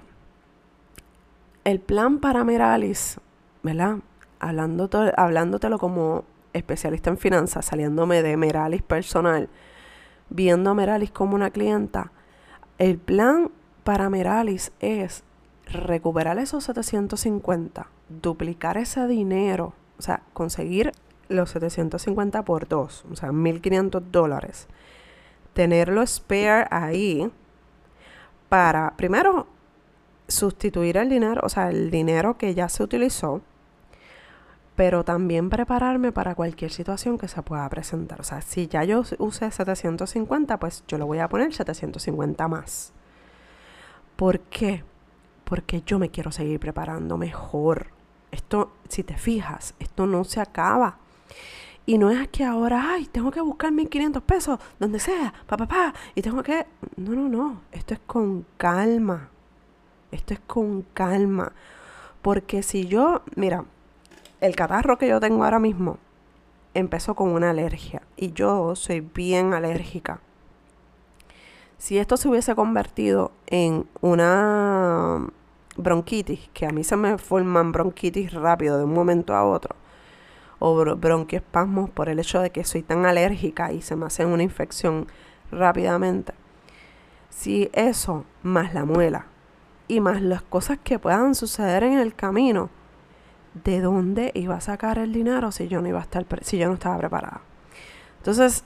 el 1.63 1.79
plan 1.79 2.19
para 2.19 2.43
Meralis, 2.43 3.19
¿verdad? 3.63 3.97
hablándotelo 4.39 5.77
como 5.79 6.23
especialista 6.53 7.09
en 7.09 7.17
finanzas, 7.17 7.65
saliéndome 7.65 8.23
de 8.23 8.37
Meralis 8.37 8.81
personal, 8.81 9.49
viendo 10.29 10.69
a 10.69 10.73
Meralis 10.73 11.11
como 11.11 11.35
una 11.35 11.51
clienta, 11.51 12.11
el 12.77 12.97
plan 12.97 13.51
para 13.83 14.09
Meralis 14.09 14.71
es 14.79 15.23
recuperar 15.65 16.37
esos 16.39 16.63
750, 16.63 17.87
duplicar 18.09 18.77
ese 18.77 19.07
dinero, 19.07 19.73
o 19.97 20.01
sea, 20.01 20.21
conseguir 20.33 20.91
los 21.27 21.51
750 21.51 22.43
por 22.43 22.67
dos, 22.67 23.05
o 23.11 23.15
sea, 23.15 23.31
1500 23.31 24.11
dólares. 24.11 24.67
Tenerlo 25.53 26.05
spare 26.05 26.67
ahí 26.71 27.31
para, 28.49 28.95
primero, 28.95 29.47
sustituir 30.27 30.97
el 30.97 31.09
dinero, 31.09 31.41
o 31.43 31.49
sea, 31.49 31.69
el 31.69 31.91
dinero 31.91 32.37
que 32.37 32.53
ya 32.53 32.69
se 32.69 32.83
utilizó 32.83 33.41
pero 34.79 35.03
también 35.03 35.49
prepararme 35.49 36.13
para 36.13 36.35
cualquier 36.35 36.71
situación 36.71 37.17
que 37.17 37.27
se 37.27 37.41
pueda 37.41 37.67
presentar. 37.67 38.21
O 38.21 38.23
sea, 38.23 38.41
si 38.41 38.69
ya 38.69 38.85
yo 38.85 39.03
usé 39.17 39.51
750, 39.51 40.57
pues 40.57 40.85
yo 40.87 40.97
le 40.97 41.03
voy 41.03 41.19
a 41.19 41.27
poner 41.27 41.53
750 41.53 42.47
más. 42.47 42.93
¿Por 44.15 44.39
qué? 44.39 44.85
Porque 45.43 45.81
yo 45.85 45.99
me 45.99 46.11
quiero 46.11 46.31
seguir 46.31 46.61
preparando 46.61 47.17
mejor. 47.17 47.87
Esto, 48.31 48.71
si 48.87 49.03
te 49.03 49.17
fijas, 49.17 49.75
esto 49.79 50.05
no 50.05 50.23
se 50.23 50.39
acaba. 50.39 50.99
Y 51.85 51.97
no 51.97 52.09
es 52.09 52.29
que 52.29 52.45
ahora, 52.45 52.93
ay, 52.93 53.07
tengo 53.07 53.31
que 53.31 53.41
buscar 53.41 53.73
1500 53.73 54.23
pesos, 54.23 54.59
donde 54.79 55.01
sea, 55.01 55.33
pa, 55.45 55.57
pa, 55.57 55.67
pa, 55.67 55.93
y 56.15 56.21
tengo 56.21 56.41
que... 56.41 56.65
No, 56.95 57.11
no, 57.11 57.27
no, 57.27 57.61
esto 57.73 57.95
es 57.95 57.99
con 58.07 58.45
calma. 58.55 59.27
Esto 60.09 60.35
es 60.35 60.39
con 60.39 60.83
calma. 60.93 61.51
Porque 62.21 62.63
si 62.63 62.87
yo, 62.87 63.23
mira, 63.35 63.65
el 64.41 64.55
catarro 64.55 64.97
que 64.97 65.07
yo 65.07 65.19
tengo 65.19 65.43
ahora 65.43 65.59
mismo 65.59 65.97
empezó 66.73 67.15
con 67.15 67.29
una 67.29 67.49
alergia 67.49 68.01
y 68.15 68.31
yo 68.31 68.75
soy 68.75 69.01
bien 69.01 69.53
alérgica. 69.53 70.21
Si 71.77 71.97
esto 71.97 72.17
se 72.17 72.27
hubiese 72.27 72.55
convertido 72.55 73.31
en 73.47 73.87
una 74.01 75.27
bronquitis, 75.77 76.49
que 76.53 76.65
a 76.65 76.71
mí 76.71 76.83
se 76.83 76.97
me 76.97 77.17
forman 77.17 77.71
bronquitis 77.71 78.33
rápido 78.33 78.77
de 78.77 78.83
un 78.83 78.93
momento 78.93 79.33
a 79.33 79.45
otro, 79.45 79.75
o 80.59 80.75
bronquiespasmos 80.95 81.89
por 81.89 82.09
el 82.09 82.19
hecho 82.19 82.41
de 82.41 82.49
que 82.49 82.65
soy 82.65 82.81
tan 82.81 83.05
alérgica 83.05 83.71
y 83.71 83.81
se 83.81 83.95
me 83.95 84.05
hace 84.05 84.25
una 84.25 84.43
infección 84.43 85.07
rápidamente. 85.51 86.33
Si 87.29 87.69
eso, 87.71 88.25
más 88.43 88.73
la 88.73 88.83
muela, 88.83 89.27
y 89.87 90.01
más 90.01 90.21
las 90.21 90.41
cosas 90.41 90.77
que 90.83 90.99
puedan 90.99 91.33
suceder 91.33 91.83
en 91.83 91.93
el 91.97 92.13
camino, 92.13 92.69
de 93.53 93.81
dónde 93.81 94.31
iba 94.35 94.55
a 94.55 94.61
sacar 94.61 94.99
el 94.99 95.11
dinero 95.11 95.51
si 95.51 95.67
yo 95.67 95.81
no 95.81 95.87
iba 95.87 95.99
a 95.99 96.03
estar 96.03 96.25
si 96.41 96.57
yo 96.57 96.67
no 96.67 96.75
estaba 96.75 96.97
preparada. 96.97 97.41
Entonces, 98.17 98.63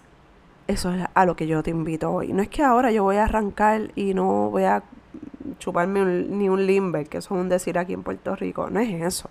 eso 0.68 0.94
es 0.94 1.06
a 1.14 1.26
lo 1.26 1.36
que 1.36 1.48
yo 1.48 1.64
te 1.64 1.72
invito 1.72 2.12
hoy. 2.12 2.34
No 2.34 2.42
es 2.42 2.50
que 2.50 2.64
ahora 2.64 2.92
yo 2.92 3.04
voy 3.04 3.18
a 3.18 3.26
arrancar 3.26 3.92
y 3.96 4.14
no 4.14 4.50
voy 4.50 4.64
a 4.64 4.84
chuparme 5.60 6.04
ni 6.06 6.50
un 6.50 6.66
limber, 6.66 7.08
que 7.08 7.18
eso 7.18 7.36
es 7.36 7.42
un 7.42 7.50
decir 7.50 7.78
aquí 7.78 7.94
en 7.94 8.04
Puerto 8.04 8.36
Rico. 8.36 8.70
No 8.70 8.80
es 8.80 9.02
eso. 9.02 9.30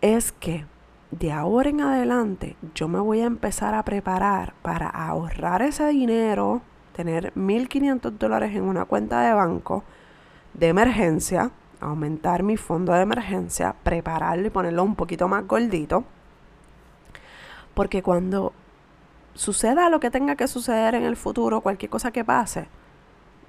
Es 0.00 0.32
que 0.32 0.64
de 1.10 1.32
ahora 1.32 1.70
en 1.70 1.80
adelante 1.80 2.56
yo 2.74 2.88
me 2.88 2.98
voy 2.98 3.20
a 3.20 3.26
empezar 3.26 3.74
a 3.74 3.84
preparar 3.84 4.54
para 4.62 4.88
ahorrar 4.88 5.62
ese 5.62 5.86
dinero, 5.86 6.62
tener 6.94 7.32
1.500 7.34 8.10
dólares 8.12 8.54
en 8.54 8.64
una 8.64 8.84
cuenta 8.84 9.22
de 9.22 9.32
banco 9.32 9.84
de 10.54 10.68
emergencia 10.68 11.50
aumentar 11.80 12.42
mi 12.42 12.56
fondo 12.56 12.92
de 12.92 13.02
emergencia, 13.02 13.74
prepararlo 13.82 14.46
y 14.46 14.50
ponerlo 14.50 14.82
un 14.84 14.94
poquito 14.94 15.28
más 15.28 15.46
gordito. 15.46 16.04
Porque 17.74 18.02
cuando 18.02 18.52
suceda 19.34 19.90
lo 19.90 20.00
que 20.00 20.10
tenga 20.10 20.36
que 20.36 20.48
suceder 20.48 20.94
en 20.94 21.04
el 21.04 21.16
futuro, 21.16 21.60
cualquier 21.60 21.90
cosa 21.90 22.10
que 22.10 22.24
pase, 22.24 22.68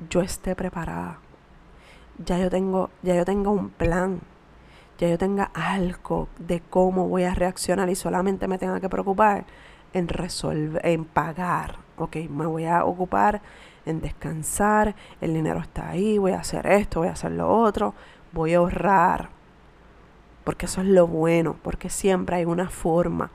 yo 0.10 0.22
esté 0.22 0.56
preparada. 0.56 1.20
Ya 2.26 2.38
yo 2.38 2.50
tengo, 2.50 2.90
ya 3.04 3.16
yo 3.16 3.26
tengo 3.26 3.52
un 3.52 3.70
plan. 3.70 4.20
Ya 4.98 5.08
yo 5.08 5.18
tenga 5.18 5.52
algo 5.54 6.28
de 6.40 6.60
cómo 6.60 7.08
voy 7.08 7.24
a 7.24 7.36
reaccionar 7.36 7.90
y 7.90 7.96
solamente 7.96 8.48
me 8.48 8.58
tenga 8.58 8.80
que 8.80 8.90
preocupar 8.90 9.46
en 9.94 10.08
resolver, 10.08 10.84
en 10.86 11.06
pagar. 11.06 11.78
Ok, 11.98 12.16
me 12.30 12.46
voy 12.46 12.66
a 12.66 12.84
ocupar 12.84 13.42
en 13.86 14.02
descansar, 14.02 14.96
el 15.22 15.34
dinero 15.34 15.60
está 15.60 15.90
ahí, 15.90 16.18
voy 16.18 16.34
a 16.34 16.40
hacer 16.40 16.68
esto, 16.68 17.00
voy 17.00 17.10
a 17.10 17.14
hacer 17.14 17.32
lo 17.32 17.50
otro, 17.50 17.94
voy 18.38 18.54
a 18.54 18.58
ahorrar. 18.58 19.30
Porque 20.44 20.66
eso 20.68 20.80
es 20.80 20.88
lo 20.88 21.08
bueno, 21.08 21.58
porque 21.62 21.90
siempre 21.90 22.38
hay 22.38 22.46
una 22.46 22.70
forma. 22.70 23.32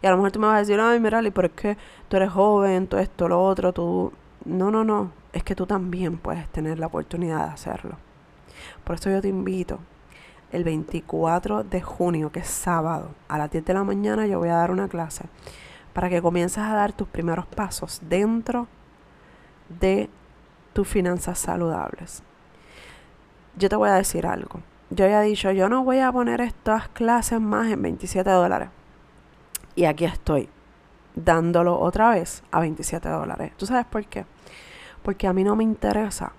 Y 0.00 0.06
a 0.06 0.10
lo 0.10 0.16
mejor 0.16 0.30
tú 0.30 0.38
me 0.38 0.46
vas 0.46 0.56
a 0.56 0.58
decir, 0.60 0.78
ay, 0.78 1.00
mira, 1.00 1.20
¿y 1.22 1.30
por 1.30 1.50
qué 1.50 1.76
tú 2.08 2.16
eres 2.16 2.30
joven, 2.30 2.86
todo 2.86 3.00
esto, 3.00 3.28
lo 3.28 3.42
otro? 3.42 3.72
Tú... 3.72 4.12
No, 4.44 4.70
no, 4.70 4.84
no. 4.84 5.10
Es 5.32 5.42
que 5.42 5.56
tú 5.56 5.66
también 5.66 6.18
puedes 6.18 6.46
tener 6.48 6.78
la 6.78 6.86
oportunidad 6.86 7.46
de 7.46 7.52
hacerlo. 7.52 7.96
Por 8.84 8.94
eso 8.94 9.10
yo 9.10 9.20
te 9.20 9.28
invito. 9.28 9.80
El 10.52 10.64
24 10.64 11.64
de 11.64 11.80
junio, 11.80 12.30
que 12.30 12.40
es 12.40 12.48
sábado, 12.48 13.10
a 13.26 13.38
las 13.38 13.50
10 13.50 13.64
de 13.64 13.74
la 13.74 13.84
mañana, 13.84 14.26
yo 14.26 14.38
voy 14.38 14.50
a 14.50 14.56
dar 14.56 14.70
una 14.70 14.86
clase 14.86 15.24
para 15.94 16.10
que 16.10 16.22
comiences 16.22 16.58
a 16.58 16.74
dar 16.74 16.92
tus 16.92 17.08
primeros 17.08 17.46
pasos 17.46 18.00
dentro 18.08 18.68
de 19.80 20.10
tus 20.74 20.86
finanzas 20.86 21.38
saludables 21.38 22.22
yo 23.56 23.68
te 23.68 23.76
voy 23.76 23.88
a 23.88 23.94
decir 23.94 24.26
algo. 24.26 24.60
Yo 24.90 25.04
había 25.04 25.20
dicho, 25.20 25.50
yo 25.52 25.68
no 25.68 25.84
voy 25.84 26.00
a 26.00 26.12
poner 26.12 26.40
estas 26.40 26.88
clases 26.88 27.40
más 27.40 27.70
en 27.70 27.80
27 27.80 28.28
dólares. 28.28 28.68
Y 29.74 29.86
aquí 29.86 30.04
estoy, 30.04 30.48
dándolo 31.14 31.78
otra 31.78 32.10
vez 32.10 32.42
a 32.50 32.60
27 32.60 33.08
dólares. 33.08 33.52
¿Tú 33.56 33.66
sabes 33.66 33.86
por 33.86 34.04
qué? 34.06 34.26
Porque 35.02 35.26
a 35.26 35.32
mí 35.32 35.44
no 35.44 35.56
me 35.56 35.64
interesa 35.64 36.32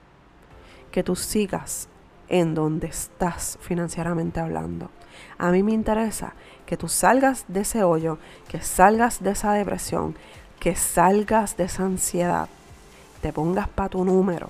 que 0.91 1.03
tú 1.03 1.15
sigas 1.15 1.89
en 2.29 2.53
donde 2.53 2.87
estás 2.87 3.57
financieramente 3.61 4.39
hablando. 4.39 4.89
A 5.37 5.51
mí 5.51 5.63
me 5.63 5.71
interesa 5.71 6.33
que 6.65 6.77
tú 6.77 6.87
salgas 6.87 7.45
de 7.47 7.61
ese 7.61 7.83
hoyo, 7.83 8.17
que 8.47 8.61
salgas 8.61 9.21
de 9.21 9.31
esa 9.31 9.53
depresión, 9.53 10.15
que 10.59 10.75
salgas 10.75 11.57
de 11.57 11.65
esa 11.65 11.83
ansiedad, 11.83 12.47
te 13.21 13.33
pongas 13.33 13.67
para 13.67 13.89
tu 13.89 14.05
número, 14.05 14.49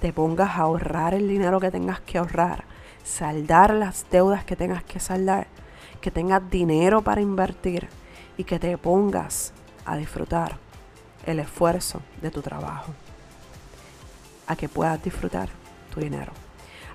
te 0.00 0.12
pongas 0.12 0.50
a 0.50 0.62
ahorrar 0.62 1.14
el 1.14 1.28
dinero 1.28 1.60
que 1.60 1.70
tengas 1.70 2.00
que 2.00 2.18
ahorrar, 2.18 2.64
saldar 3.04 3.74
las 3.74 4.06
deudas 4.10 4.44
que 4.44 4.56
tengas 4.56 4.82
que 4.84 5.00
saldar, 5.00 5.46
que 6.00 6.10
tengas 6.10 6.48
dinero 6.50 7.02
para 7.02 7.20
invertir 7.20 7.88
y 8.36 8.44
que 8.44 8.58
te 8.58 8.76
pongas 8.78 9.52
a 9.84 9.96
disfrutar 9.96 10.56
el 11.26 11.40
esfuerzo 11.40 12.00
de 12.22 12.30
tu 12.30 12.42
trabajo, 12.42 12.92
a 14.46 14.56
que 14.56 14.68
puedas 14.68 15.02
disfrutar 15.02 15.48
tu 15.92 16.00
dinero. 16.00 16.32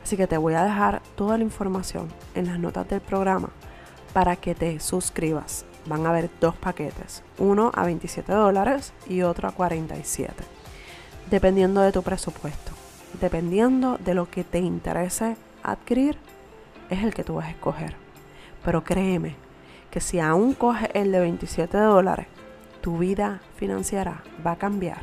Así 0.04 0.18
que 0.18 0.28
te 0.28 0.38
voy 0.38 0.54
a 0.54 0.64
dejar 0.64 1.02
toda 1.16 1.38
la 1.38 1.44
información 1.44 2.10
en 2.36 2.48
las 2.48 2.60
notas 2.60 2.88
del 2.90 3.02
programa 3.02 3.50
para 4.12 4.36
que 4.36 4.54
te 4.54 4.80
suscribas. 4.80 5.66
Van 5.86 6.06
a 6.06 6.10
haber 6.10 6.30
dos 6.40 6.56
paquetes, 6.56 7.24
uno 7.38 7.72
a 7.74 7.84
27 7.86 8.32
dólares 8.32 8.94
y 9.08 9.22
otro 9.22 9.48
a 9.48 9.52
47, 9.52 10.34
dependiendo 11.30 11.82
de 11.82 11.92
tu 11.92 12.04
presupuesto, 12.04 12.73
dependiendo 13.20 13.98
de 13.98 14.14
lo 14.14 14.30
que 14.30 14.44
te 14.44 14.60
interese 14.60 15.36
adquirir, 15.64 16.18
es 16.90 17.04
el 17.04 17.14
que 17.14 17.24
tú 17.24 17.36
vas 17.36 17.48
a 17.48 17.52
escoger. 17.52 17.96
Pero 18.64 18.84
créeme 18.84 19.36
que 19.92 20.00
si 20.00 20.20
aún 20.20 20.54
coges 20.54 20.90
el 20.94 21.12
de 21.12 21.20
27 21.20 21.78
dólares, 21.78 22.28
tu 22.82 22.98
vida 22.98 23.42
financiera 23.56 24.24
va 24.46 24.52
a 24.52 24.58
cambiar 24.58 25.02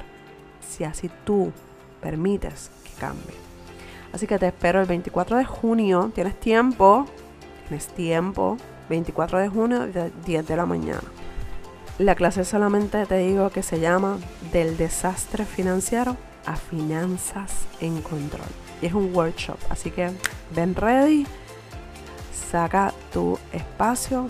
si 0.60 0.84
así 0.84 1.10
tú 1.24 1.52
permites 2.00 2.70
que 2.84 2.90
cambie. 3.00 3.34
Así 4.12 4.26
que 4.26 4.38
te 4.38 4.48
espero 4.48 4.80
el 4.80 4.86
24 4.86 5.36
de 5.36 5.44
junio. 5.44 6.10
Tienes 6.14 6.38
tiempo. 6.38 7.06
Tienes 7.68 7.86
tiempo. 7.88 8.56
24 8.88 9.38
de 9.38 9.48
junio, 9.48 9.86
10 10.26 10.46
de 10.48 10.56
la 10.56 10.66
mañana. 10.66 11.02
La 11.98 12.16
clase 12.16 12.44
solamente 12.44 13.06
te 13.06 13.18
digo 13.18 13.50
que 13.50 13.62
se 13.62 13.78
llama 13.78 14.18
Del 14.52 14.76
desastre 14.76 15.44
financiero 15.44 16.16
a 16.46 16.56
finanzas 16.56 17.52
en 17.80 18.00
control. 18.02 18.48
Y 18.82 18.86
es 18.86 18.94
un 18.94 19.14
workshop. 19.14 19.58
Así 19.68 19.90
que 19.90 20.10
ven 20.54 20.74
ready. 20.74 21.26
Saca 22.50 22.92
tu 23.12 23.38
espacio. 23.52 24.28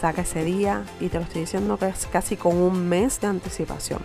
Saca 0.00 0.22
ese 0.22 0.44
día. 0.44 0.84
Y 1.00 1.08
te 1.08 1.18
lo 1.18 1.24
estoy 1.24 1.42
diciendo 1.42 1.78
que 1.78 1.88
es 1.88 2.06
casi 2.06 2.36
con 2.36 2.56
un 2.56 2.88
mes 2.88 3.20
de 3.20 3.26
anticipación. 3.26 4.00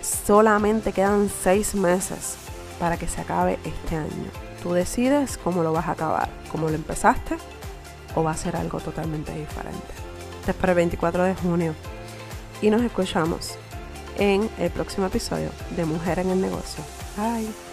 Solamente 0.00 0.92
quedan 0.92 1.28
seis 1.28 1.74
meses 1.74 2.36
para 2.78 2.96
que 2.96 3.06
se 3.06 3.20
acabe 3.20 3.58
este 3.64 3.96
año. 3.96 4.30
Tú 4.62 4.72
decides 4.72 5.38
cómo 5.38 5.62
lo 5.62 5.72
vas 5.72 5.86
a 5.88 5.92
acabar, 5.92 6.28
cómo 6.50 6.68
lo 6.68 6.74
empezaste 6.74 7.36
o 8.14 8.22
va 8.22 8.32
a 8.32 8.36
ser 8.36 8.56
algo 8.56 8.80
totalmente 8.80 9.32
diferente. 9.32 9.92
Te 10.44 10.50
espero 10.52 10.72
el 10.72 10.76
24 10.76 11.24
de 11.24 11.34
junio 11.34 11.74
y 12.62 12.70
nos 12.70 12.82
escuchamos 12.82 13.54
en 14.20 14.48
el 14.58 14.70
próximo 14.70 15.06
episodio 15.06 15.50
de 15.76 15.84
Mujer 15.84 16.20
en 16.20 16.30
el 16.30 16.40
Negocio. 16.40 16.84
Bye. 17.16 17.69